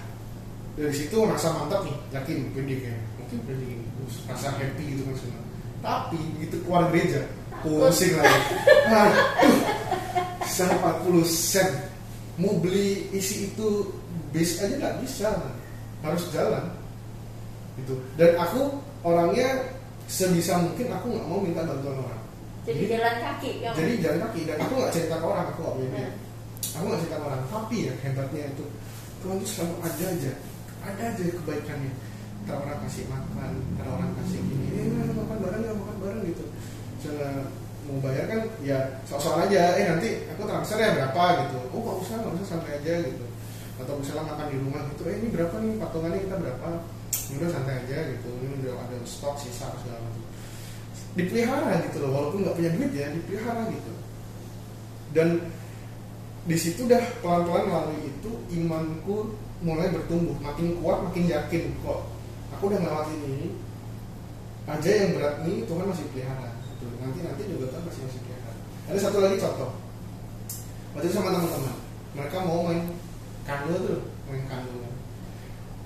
[0.78, 5.14] dari situ rasa mantap nih yakin pede kayak mungkin pede terus rasa happy gitu kan
[5.18, 5.42] semua.
[5.78, 7.22] Tapi begitu keluar gereja
[7.66, 8.40] pusing lagi.
[8.86, 9.78] Aduh
[10.58, 11.68] sisa 40 sen.
[12.38, 13.94] Mau beli isi itu
[14.34, 15.30] bis aja nggak bisa
[16.02, 16.66] harus jalan.
[17.78, 17.94] Gitu.
[18.18, 19.70] Dan aku orangnya
[20.10, 22.22] sebisa mungkin aku nggak mau minta bantuan orang.
[22.66, 23.76] Jadi jalan kaki kamu.
[23.78, 24.40] jadi jalan kaki.
[24.50, 26.14] Dan aku nggak cerita ke orang aku nggak punya duit
[26.58, 26.74] Hmm.
[26.74, 27.42] aku nggak cerita ke orang.
[27.46, 28.64] Tapi ya hebatnya itu.
[29.18, 30.32] Tuhan tuh selalu ada aja
[30.82, 31.92] ada aja kebaikannya.
[32.46, 36.44] Ntar orang kasih makan ntar orang kasih gini eh makan bareng ya makan bareng gitu.
[36.96, 37.30] Misalnya
[37.88, 41.24] mau bayar kan ya soal-soal aja eh nanti aku transfer ya berapa?
[41.44, 41.58] gitu.
[41.72, 43.26] Oh nggak usah nggak usah santai aja gitu.
[43.78, 45.72] Atau misalnya makan di rumah gitu eh ini berapa nih?
[45.76, 46.68] Patungannya kita berapa?
[47.28, 48.28] "Ya udah santai aja gitu.
[48.40, 50.24] Ini udah ada stok sisa segala macam.
[51.16, 53.92] Dipelihara gitu loh walaupun nggak punya duit ya dipelihara gitu.
[55.12, 55.28] Dan
[56.48, 62.00] di situ dah pelan-pelan melalui itu imanku mulai bertumbuh makin kuat makin yakin kok
[62.54, 63.48] aku udah ngelawatin ini
[64.68, 66.86] aja yang berat ini Tuhan masih pelihara gitu.
[67.00, 68.52] nanti nanti juga Tuhan masih masih pelihara.
[68.92, 69.70] Ada satu lagi contoh.
[70.92, 71.76] Waktu itu sama teman-teman
[72.16, 72.82] mereka mau main
[73.48, 74.94] kano tuh main kano kan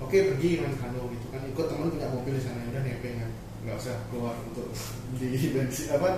[0.03, 1.41] oke pergi main kano gitu kan.
[1.47, 3.31] Ikut teman punya mobil di sana ya udah nebeng kan.
[3.63, 4.67] Nggak usah keluar untuk
[5.19, 6.09] di bensin apa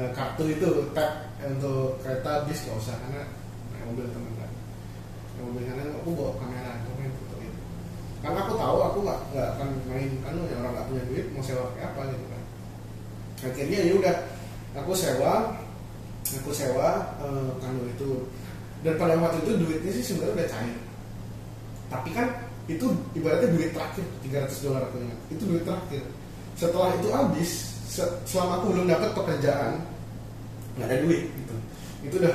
[0.00, 3.22] eh, kartu itu tap untuk kereta bis nggak usah karena
[3.76, 4.50] naik mobil teman kan.
[5.44, 7.60] Mobil sana aku bawa kamera aku main foto itu
[8.18, 11.42] karena aku tahu aku nggak nggak akan main kano ya orang nggak punya duit mau
[11.42, 12.42] sewa kayak apa gitu kan.
[13.46, 14.14] Akhirnya ya udah
[14.74, 15.32] aku sewa
[16.26, 16.88] aku sewa
[17.22, 18.10] eh, kano itu.
[18.78, 20.76] Dan pada waktu itu duitnya sih sebenarnya udah cair.
[21.90, 22.26] Tapi kan
[22.68, 25.18] itu ibaratnya duit terakhir 300 dolar aku ingat.
[25.34, 26.02] Itu duit terakhir.
[26.58, 27.50] Setelah itu habis
[27.86, 29.72] se- selama aku belum dapat pekerjaan
[30.78, 31.56] nggak ada duit gitu.
[32.06, 32.34] Itu udah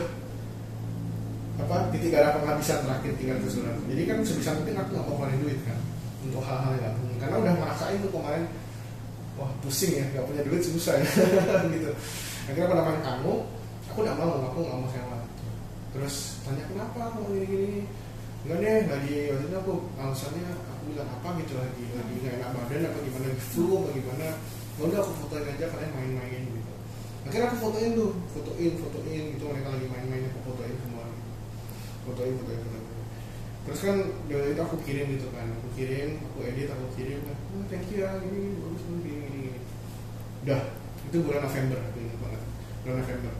[1.63, 5.59] apa titik darah penghabisan terakhir 300 dolar jadi kan sebisa mungkin aku nggak keluarin duit
[5.63, 5.79] kan
[6.23, 8.43] untuk hal-hal yang nggak penting karena udah ngerasain tuh kemarin
[9.37, 11.07] wah pusing ya nggak punya duit susah ya
[11.73, 11.91] gitu.
[12.45, 13.33] Akhirnya pada main kamu
[13.89, 15.17] aku nggak mau aku nggak mau sewa.
[15.93, 17.71] Terus tanya kenapa mau gini gini
[18.43, 22.49] enggak deh lagi waktu itu aku alasannya aku bilang apa gitu lagi lagi nggak enak
[22.51, 24.27] badan apa gimana flu apa gimana.
[24.73, 26.71] Ya udah aku fotoin aja kalian main-main gitu.
[27.23, 30.75] Akhirnya aku fotoin tuh fotoin fotoin gitu mereka lagi main-main aku fotoin
[32.03, 32.85] fotoin fotoin fotoin.
[33.63, 33.97] Terus kan
[34.27, 35.47] dari itu aku kirim gitu kan.
[35.47, 37.19] Aku kirim aku edit aku kirim.
[37.23, 39.51] Kan oh, thank you ya ini ini, bagus gini gini gini
[40.43, 40.59] udah
[41.07, 42.41] itu bulan November aku ingat banget.
[42.83, 43.33] Bulan November.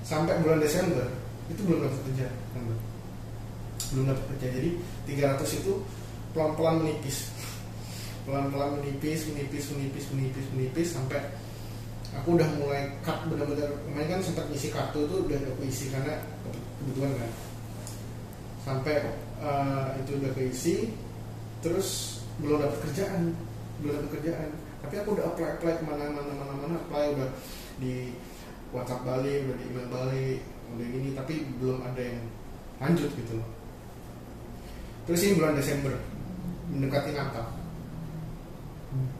[0.00, 1.06] Sampai bulan Desember
[1.52, 2.76] itu belum dapat kerja November.
[3.88, 4.46] belum dapat kerja.
[4.52, 4.70] Jadi
[5.08, 5.72] 300 itu
[6.36, 7.32] pelan-pelan menipis.
[8.28, 11.20] Pelan-pelan menipis menipis menipis menipis menipis sampai
[12.16, 16.16] aku udah mulai cut benar-benar kemarin kan sempat ngisi kartu itu udah aku isi karena
[16.80, 17.30] kebutuhan kan
[18.68, 18.96] sampai
[19.40, 20.76] eh, itu udah keisi
[21.64, 23.32] terus belum dapat kerjaan
[23.80, 24.50] belum dapat kerjaan.
[24.78, 27.30] Tapi aku udah apply apply ke mana mana mana mana apply udah
[27.80, 28.14] di
[28.70, 30.26] WhatsApp Bali udah di email Bali
[30.76, 32.20] udah gini tapi belum ada yang
[32.78, 33.48] lanjut gitu loh.
[35.08, 35.94] Terus ini bulan Desember
[36.68, 37.46] mendekati Natal.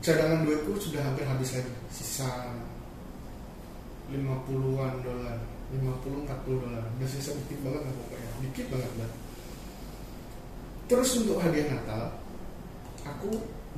[0.05, 2.55] Cadangan duitku sudah hampir habis lagi sisa
[4.09, 5.37] 50-an dolar
[5.75, 6.85] 50 40 dolar.
[6.97, 9.11] Udah sisa dikit banget lah pokoknya dikit banget lah
[10.89, 12.17] terus untuk hadiah Natal
[13.05, 13.29] aku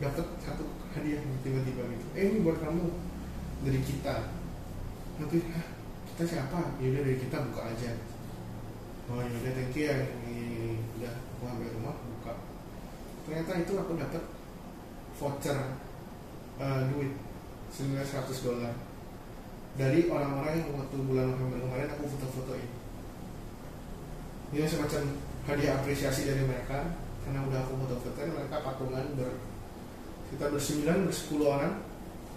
[0.00, 0.64] dapat satu
[0.96, 2.06] hadiah tiba-tiba gitu.
[2.16, 2.88] Eh ini buat kamu
[3.66, 4.32] dari kita.
[5.20, 5.66] Nanti "Hah,
[6.14, 6.58] kita siapa?
[6.80, 7.90] Ya udah dari kita buka aja.
[9.11, 12.32] Oh ya udah thank you ya ini udah aku sampai rumah buka.
[13.26, 14.22] Ternyata itu aku dapat
[15.20, 15.58] voucher
[16.62, 17.12] eh, duit
[17.70, 18.74] senilai 100 dolar.
[19.78, 22.68] Dari orang-orang yang waktu bulan November kemarin aku foto-fotoin.
[24.50, 26.91] Ini semacam hadiah apresiasi dari mereka
[27.24, 29.30] karena udah aku foto-fotoin mereka patungan ber
[30.30, 31.72] kita bersembilan bersepuluh orang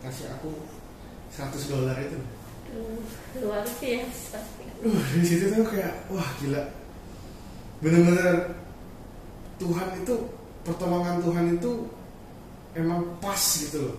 [0.02, 0.52] kasih aku
[1.34, 2.18] 100 dolar itu.
[3.42, 4.38] Luar biasa.
[4.84, 6.62] uh di situ tuh kayak wah gila.
[7.82, 8.54] Bener-bener
[9.58, 10.14] Tuhan itu
[10.66, 11.72] pertolongan Tuhan itu
[12.78, 13.96] emang pas gitu loh.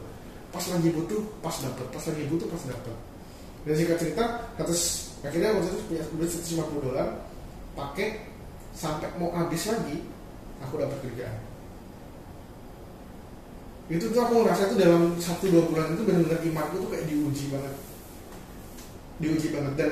[0.51, 1.87] Pas lagi butuh pas dapet.
[1.91, 2.97] Pas lagi butuh pas dapet.
[3.65, 4.25] Dan singkat cerita
[4.59, 7.09] atas akhirnya waktu itu punya duit 150 dolar
[7.75, 8.34] pakai
[8.75, 10.03] sampai mau habis lagi
[10.59, 11.39] aku dapat kerjaan.
[13.87, 17.55] Itu tuh aku ngerasa tuh dalam satu dua bulan itu benar-benar imanku tuh kayak diuji
[17.55, 17.75] banget.
[19.23, 19.73] Diuji banget.
[19.79, 19.91] Dan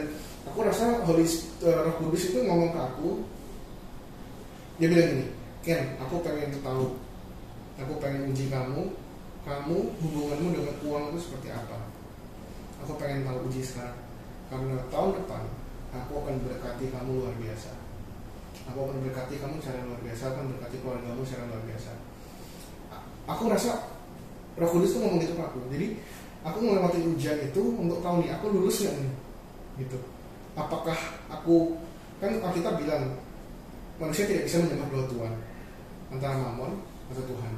[0.51, 1.23] aku rasa Holy
[1.63, 3.09] uh, Roh Kudus itu ngomong ke aku
[4.81, 5.27] dia bilang gini
[5.63, 6.99] Ken aku pengen tahu
[7.79, 8.91] aku pengen uji kamu
[9.47, 11.87] kamu hubunganmu dengan uang itu seperti apa?
[12.83, 13.99] Aku pengen tahu uji sekarang.
[14.51, 15.43] Karena tahun depan
[15.95, 17.82] aku akan berkati kamu luar biasa
[18.69, 21.93] aku akan berkati kamu secara luar biasa akan berkati keluargamu secara luar biasa.
[23.31, 23.73] Aku rasa
[24.59, 25.61] Roh Kudus tuh ngomong gitu ke aku.
[25.73, 25.87] Jadi
[26.43, 29.13] aku melewati ujian itu untuk tahu nih aku lulus nggak nih?
[29.87, 29.99] Gitu.
[30.59, 30.99] Apakah
[31.33, 31.81] aku
[32.21, 33.19] kan kita bilang
[33.97, 35.33] manusia tidak bisa menyembah dua Tuhan
[36.13, 37.53] antara mamon atau Tuhan.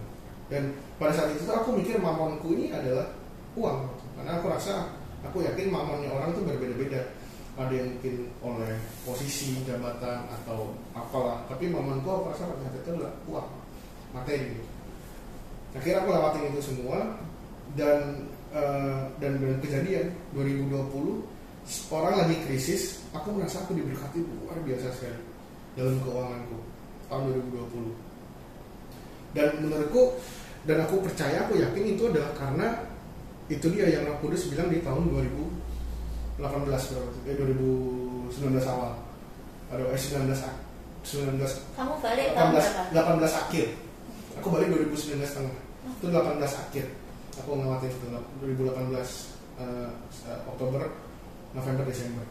[0.52, 3.16] Dan pada saat itu aku mikir mamonku ini adalah
[3.56, 3.88] uang.
[4.14, 7.16] Karena aku rasa aku yakin mamonnya orang tuh berbeda-beda
[7.54, 8.74] ada yang mungkin oleh
[9.06, 11.46] posisi jabatan atau apalah.
[11.46, 13.48] Tapi mamonku aku rasa pada saat itu adalah uang
[14.10, 14.66] materi gitu.
[15.74, 16.98] Akhirnya aku lewatin itu semua
[17.78, 24.92] dan uh, dan dengan kejadian 2020 orang lagi krisis aku merasa aku diberkati luar biasa
[24.94, 25.22] sekali
[25.74, 26.58] dalam keuanganku
[27.08, 30.02] tahun 2020 dan menurutku
[30.64, 32.68] dan aku percaya aku yakin itu adalah karena
[33.52, 35.10] itu dia yang Roh Kudus bilang di tahun
[36.38, 38.92] 2018 eh 2019 awal.
[39.70, 40.64] Atau eh 19
[41.04, 41.36] 19
[41.76, 43.66] kamu balik tahun 18, 18 akhir.
[44.40, 45.54] Aku balik 2019 tengah
[45.84, 46.86] itu 18 akhir.
[47.44, 48.06] Aku ngelewatin itu
[48.40, 48.64] 2018
[49.60, 49.90] uh,
[50.48, 50.88] Oktober
[51.52, 52.24] November Desember.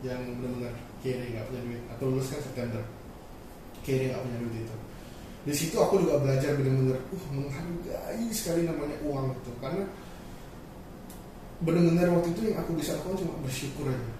[0.00, 0.74] Yang benar-benar
[1.04, 1.82] kiri nggak punya duit.
[1.94, 2.82] Aku lulus kan September.
[3.84, 4.76] Kiri nggak punya duit itu.
[5.44, 9.84] Di situ aku juga belajar benar-benar uh menghargai sekali namanya uang itu karena
[11.64, 14.10] benar-benar waktu itu yang aku bisa lakukan cuma bersyukur aja.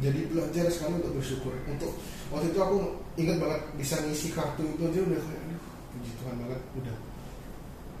[0.00, 1.52] Jadi belajar sekali untuk bersyukur.
[1.68, 1.92] Untuk
[2.32, 2.76] waktu itu aku
[3.20, 6.96] ingat banget bisa ngisi kartu itu aja udah kayak aduh puji Tuhan banget udah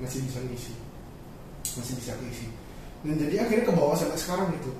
[0.00, 0.72] masih bisa ngisi.
[1.76, 2.46] Masih bisa ngisi.
[3.04, 4.72] Dan jadi akhirnya ke bawah sampai sekarang gitu.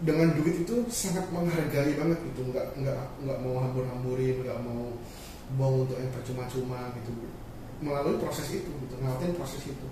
[0.00, 2.40] Dengan duit itu sangat menghargai banget gitu.
[2.50, 4.94] Nggak nggak nggak mau hambur-hamburin nggak mau
[5.58, 7.10] buang untuk yang percuma-cuma gitu.
[7.82, 9.86] Melalui proses itu gitu ngelakuin proses itu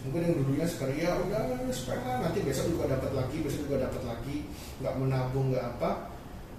[0.00, 4.02] mungkin yang dulunya sekarang ya udah supaya nanti besok juga dapat lagi besok juga dapat
[4.08, 4.36] lagi.
[4.80, 6.10] Nggak menabung nggak apa.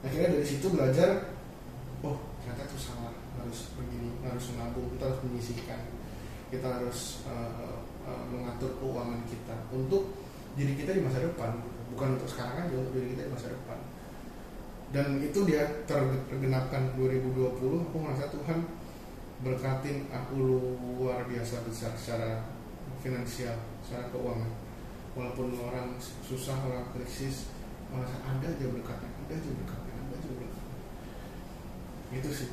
[0.06, 1.34] Akhirnya dari situ belajar
[2.06, 3.14] oh ternyata itu salah.
[3.42, 4.86] Harus begini harus menabung.
[4.94, 5.82] Kita harus menyisihkan.
[6.54, 10.14] Kita harus uh, uh, mengatur keuangan kita untuk
[10.54, 11.58] diri kita di masa depan.
[11.92, 13.80] Bukan untuk sekarang aja untuk diri kita di masa depan.
[14.92, 18.60] Dan itu dia tergenapkan 2020 aku merasa Tuhan
[19.42, 20.36] berkatin aku
[21.00, 22.44] luar biasa besar secara
[23.02, 24.52] finansial secara keuangan.
[25.12, 27.52] Walaupun orang susah orang krisis
[27.92, 30.78] merasa ada aja berkatnya ada aja berkatnya ada aja berkatnya
[32.16, 32.50] itu sih.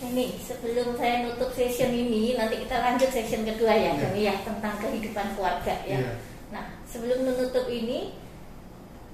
[0.00, 4.32] Ini sebelum saya nutup session ini nanti kita lanjut session kedua ya yeah.
[4.32, 6.02] ya tentang kehidupan keluarga ya.
[6.02, 6.14] Yeah.
[6.50, 8.18] nah sebelum menutup ini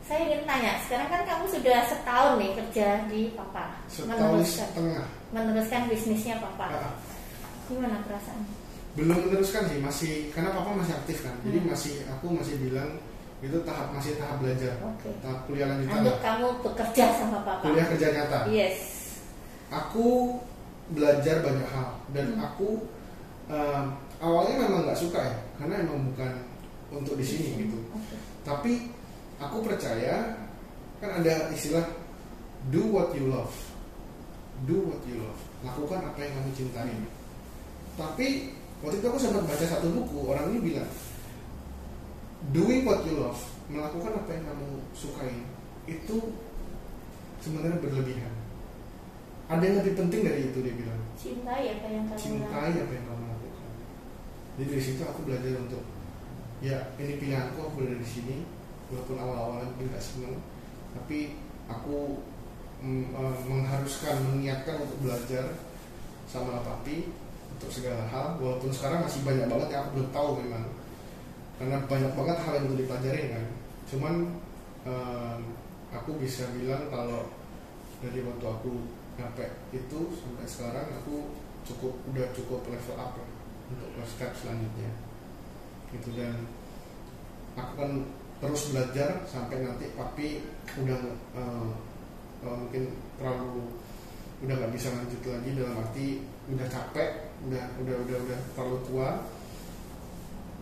[0.06, 3.82] saya ingin tanya sekarang kan kamu sudah setahun nih kerja di papa.
[3.90, 5.04] Setahun setengah.
[5.34, 6.70] Meneruskan bisnisnya papa.
[6.70, 6.94] Uh,
[7.66, 8.46] gimana perasaan
[8.96, 11.36] belum meneruskan sih masih karena papa masih aktif kan.
[11.44, 11.68] Jadi Hmm.
[11.68, 12.90] masih aku masih bilang
[13.38, 14.72] itu tahap masih tahap belajar.
[14.80, 15.12] Oke.
[15.20, 17.62] Tahap kuliah lanjutan untuk kamu bekerja sama papa?
[17.62, 18.38] Kuliah kerja nyata.
[18.48, 18.76] Yes.
[19.68, 20.40] Aku
[20.88, 21.88] belajar banyak hal.
[22.10, 22.46] Dan Hmm.
[22.48, 22.88] aku
[23.46, 23.84] um,
[24.16, 26.32] awalnya memang nggak suka ya karena emang bukan
[26.88, 27.78] untuk di sini gitu.
[27.92, 28.16] Oke.
[28.40, 28.94] tapi
[29.36, 30.38] aku percaya
[30.96, 31.84] kan ada istilah
[32.72, 33.52] do what you love.
[34.64, 35.36] Do what you love.
[35.60, 36.94] Lakukan apa yang kamu cintai.
[37.96, 38.55] Tapi
[38.86, 40.90] waktu itu aku sempat baca satu buku orang ini bilang
[42.54, 45.42] doing what you love melakukan apa yang kamu sukai
[45.90, 46.18] itu
[47.42, 48.34] sebenarnya berlebihan.
[49.46, 51.00] Ada yang lebih penting dari itu dia bilang.
[51.18, 53.70] Cintai apa yang kamu cintai apa yang kamu lakukan.
[54.58, 55.82] Jadi dari situ aku belajar untuk
[56.62, 58.36] ya ini pilihanku aku berada di sini.
[58.86, 60.38] Walaupun awal-awalnya mungkin gak seneng
[60.94, 61.34] tapi
[61.66, 62.22] aku
[62.86, 65.58] mm, eh, mengharuskan mengingatkan untuk belajar
[66.30, 67.10] sama papi
[67.56, 70.64] untuk segala hal walaupun sekarang masih banyak banget yang aku belum tahu memang.
[71.56, 73.44] Karena banyak banget hal yang perlu dipelajari kan.
[73.88, 74.14] Cuman
[74.84, 75.40] em,
[75.88, 77.32] aku bisa bilang kalau
[78.04, 78.72] dari waktu aku
[79.16, 81.32] nyampe itu sampai sekarang aku
[81.64, 83.30] cukup udah cukup level up lah
[83.72, 84.92] untuk step selanjutnya.
[85.96, 86.44] Gitu dan
[87.56, 87.90] aku kan
[88.36, 90.44] terus belajar sampai nanti papi
[90.76, 91.00] udah
[91.40, 91.68] eh,
[92.44, 93.64] mungkin terlalu
[94.44, 96.08] udah nggak bisa lanjut lagi dalam arti
[96.52, 99.08] udah capek udah udah udah udah terlalu tua.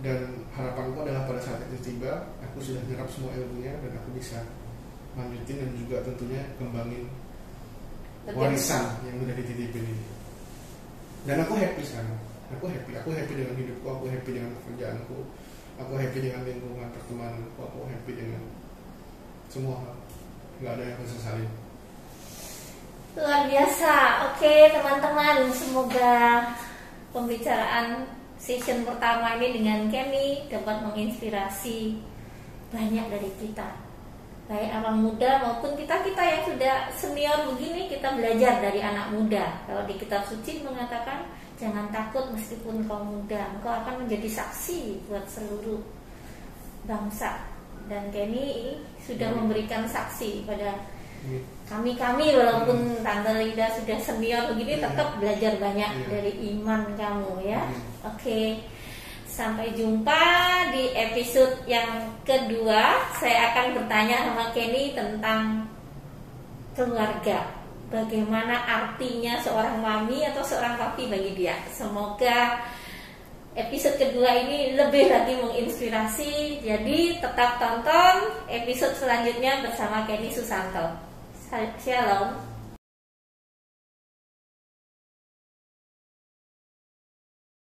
[0.03, 4.43] Dan harapanku adalah pada saat itu tiba aku sudah nyerap semua ilmunya dan aku bisa
[5.15, 7.07] lanjutin dan juga tentunya kembangin
[8.35, 10.07] warisan yang udah dititipin ini.
[11.25, 12.19] Dan aku happy sekarang.
[12.59, 12.93] Aku happy.
[13.01, 15.19] Aku happy dengan hidupku aku happy dengan pekerjaanku
[15.75, 18.43] aku happy dengan lingkungan pertemanan aku happy dengan
[19.51, 19.95] semua hal.
[20.63, 21.51] Nggak ada yang aku sesalin
[23.15, 24.27] Luar biasa.
[24.27, 26.51] Oke, teman-teman, semoga
[27.15, 28.11] pembicaraan
[28.43, 31.95] session pertama ini dengan Kenny dapat menginspirasi
[32.75, 33.71] banyak dari kita.
[34.51, 39.63] Baik anak muda maupun kita-kita yang sudah senior begini kita belajar dari anak muda.
[39.63, 45.23] Kalau di kitab suci mengatakan jangan takut meskipun kau muda, engkau akan menjadi saksi buat
[45.31, 45.79] seluruh
[46.83, 47.47] bangsa.
[47.87, 50.83] Dan Kenny sudah memberikan saksi pada
[51.25, 54.93] Ini kami-kami walaupun Tante Linda sudah senior begini Iya.
[54.93, 56.07] tetap belajar banyak Iya.
[56.13, 57.63] dari iman kamu ya.
[57.65, 58.13] Hmm.
[58.13, 58.61] Oke.
[59.25, 60.23] Sampai jumpa
[60.71, 63.09] di episode yang kedua.
[63.19, 65.67] Saya akan bertanya sama Kenny tentang
[66.77, 67.43] keluarga.
[67.91, 71.55] Bagaimana artinya seorang mami atau seorang papi bagi dia.
[71.71, 72.63] Semoga
[73.55, 76.63] episode kedua ini lebih lagi menginspirasi.
[76.63, 81.14] Jadi tetap tonton episode selanjutnya bersama Kenny Susanto.
[81.51, 82.29] 看天龙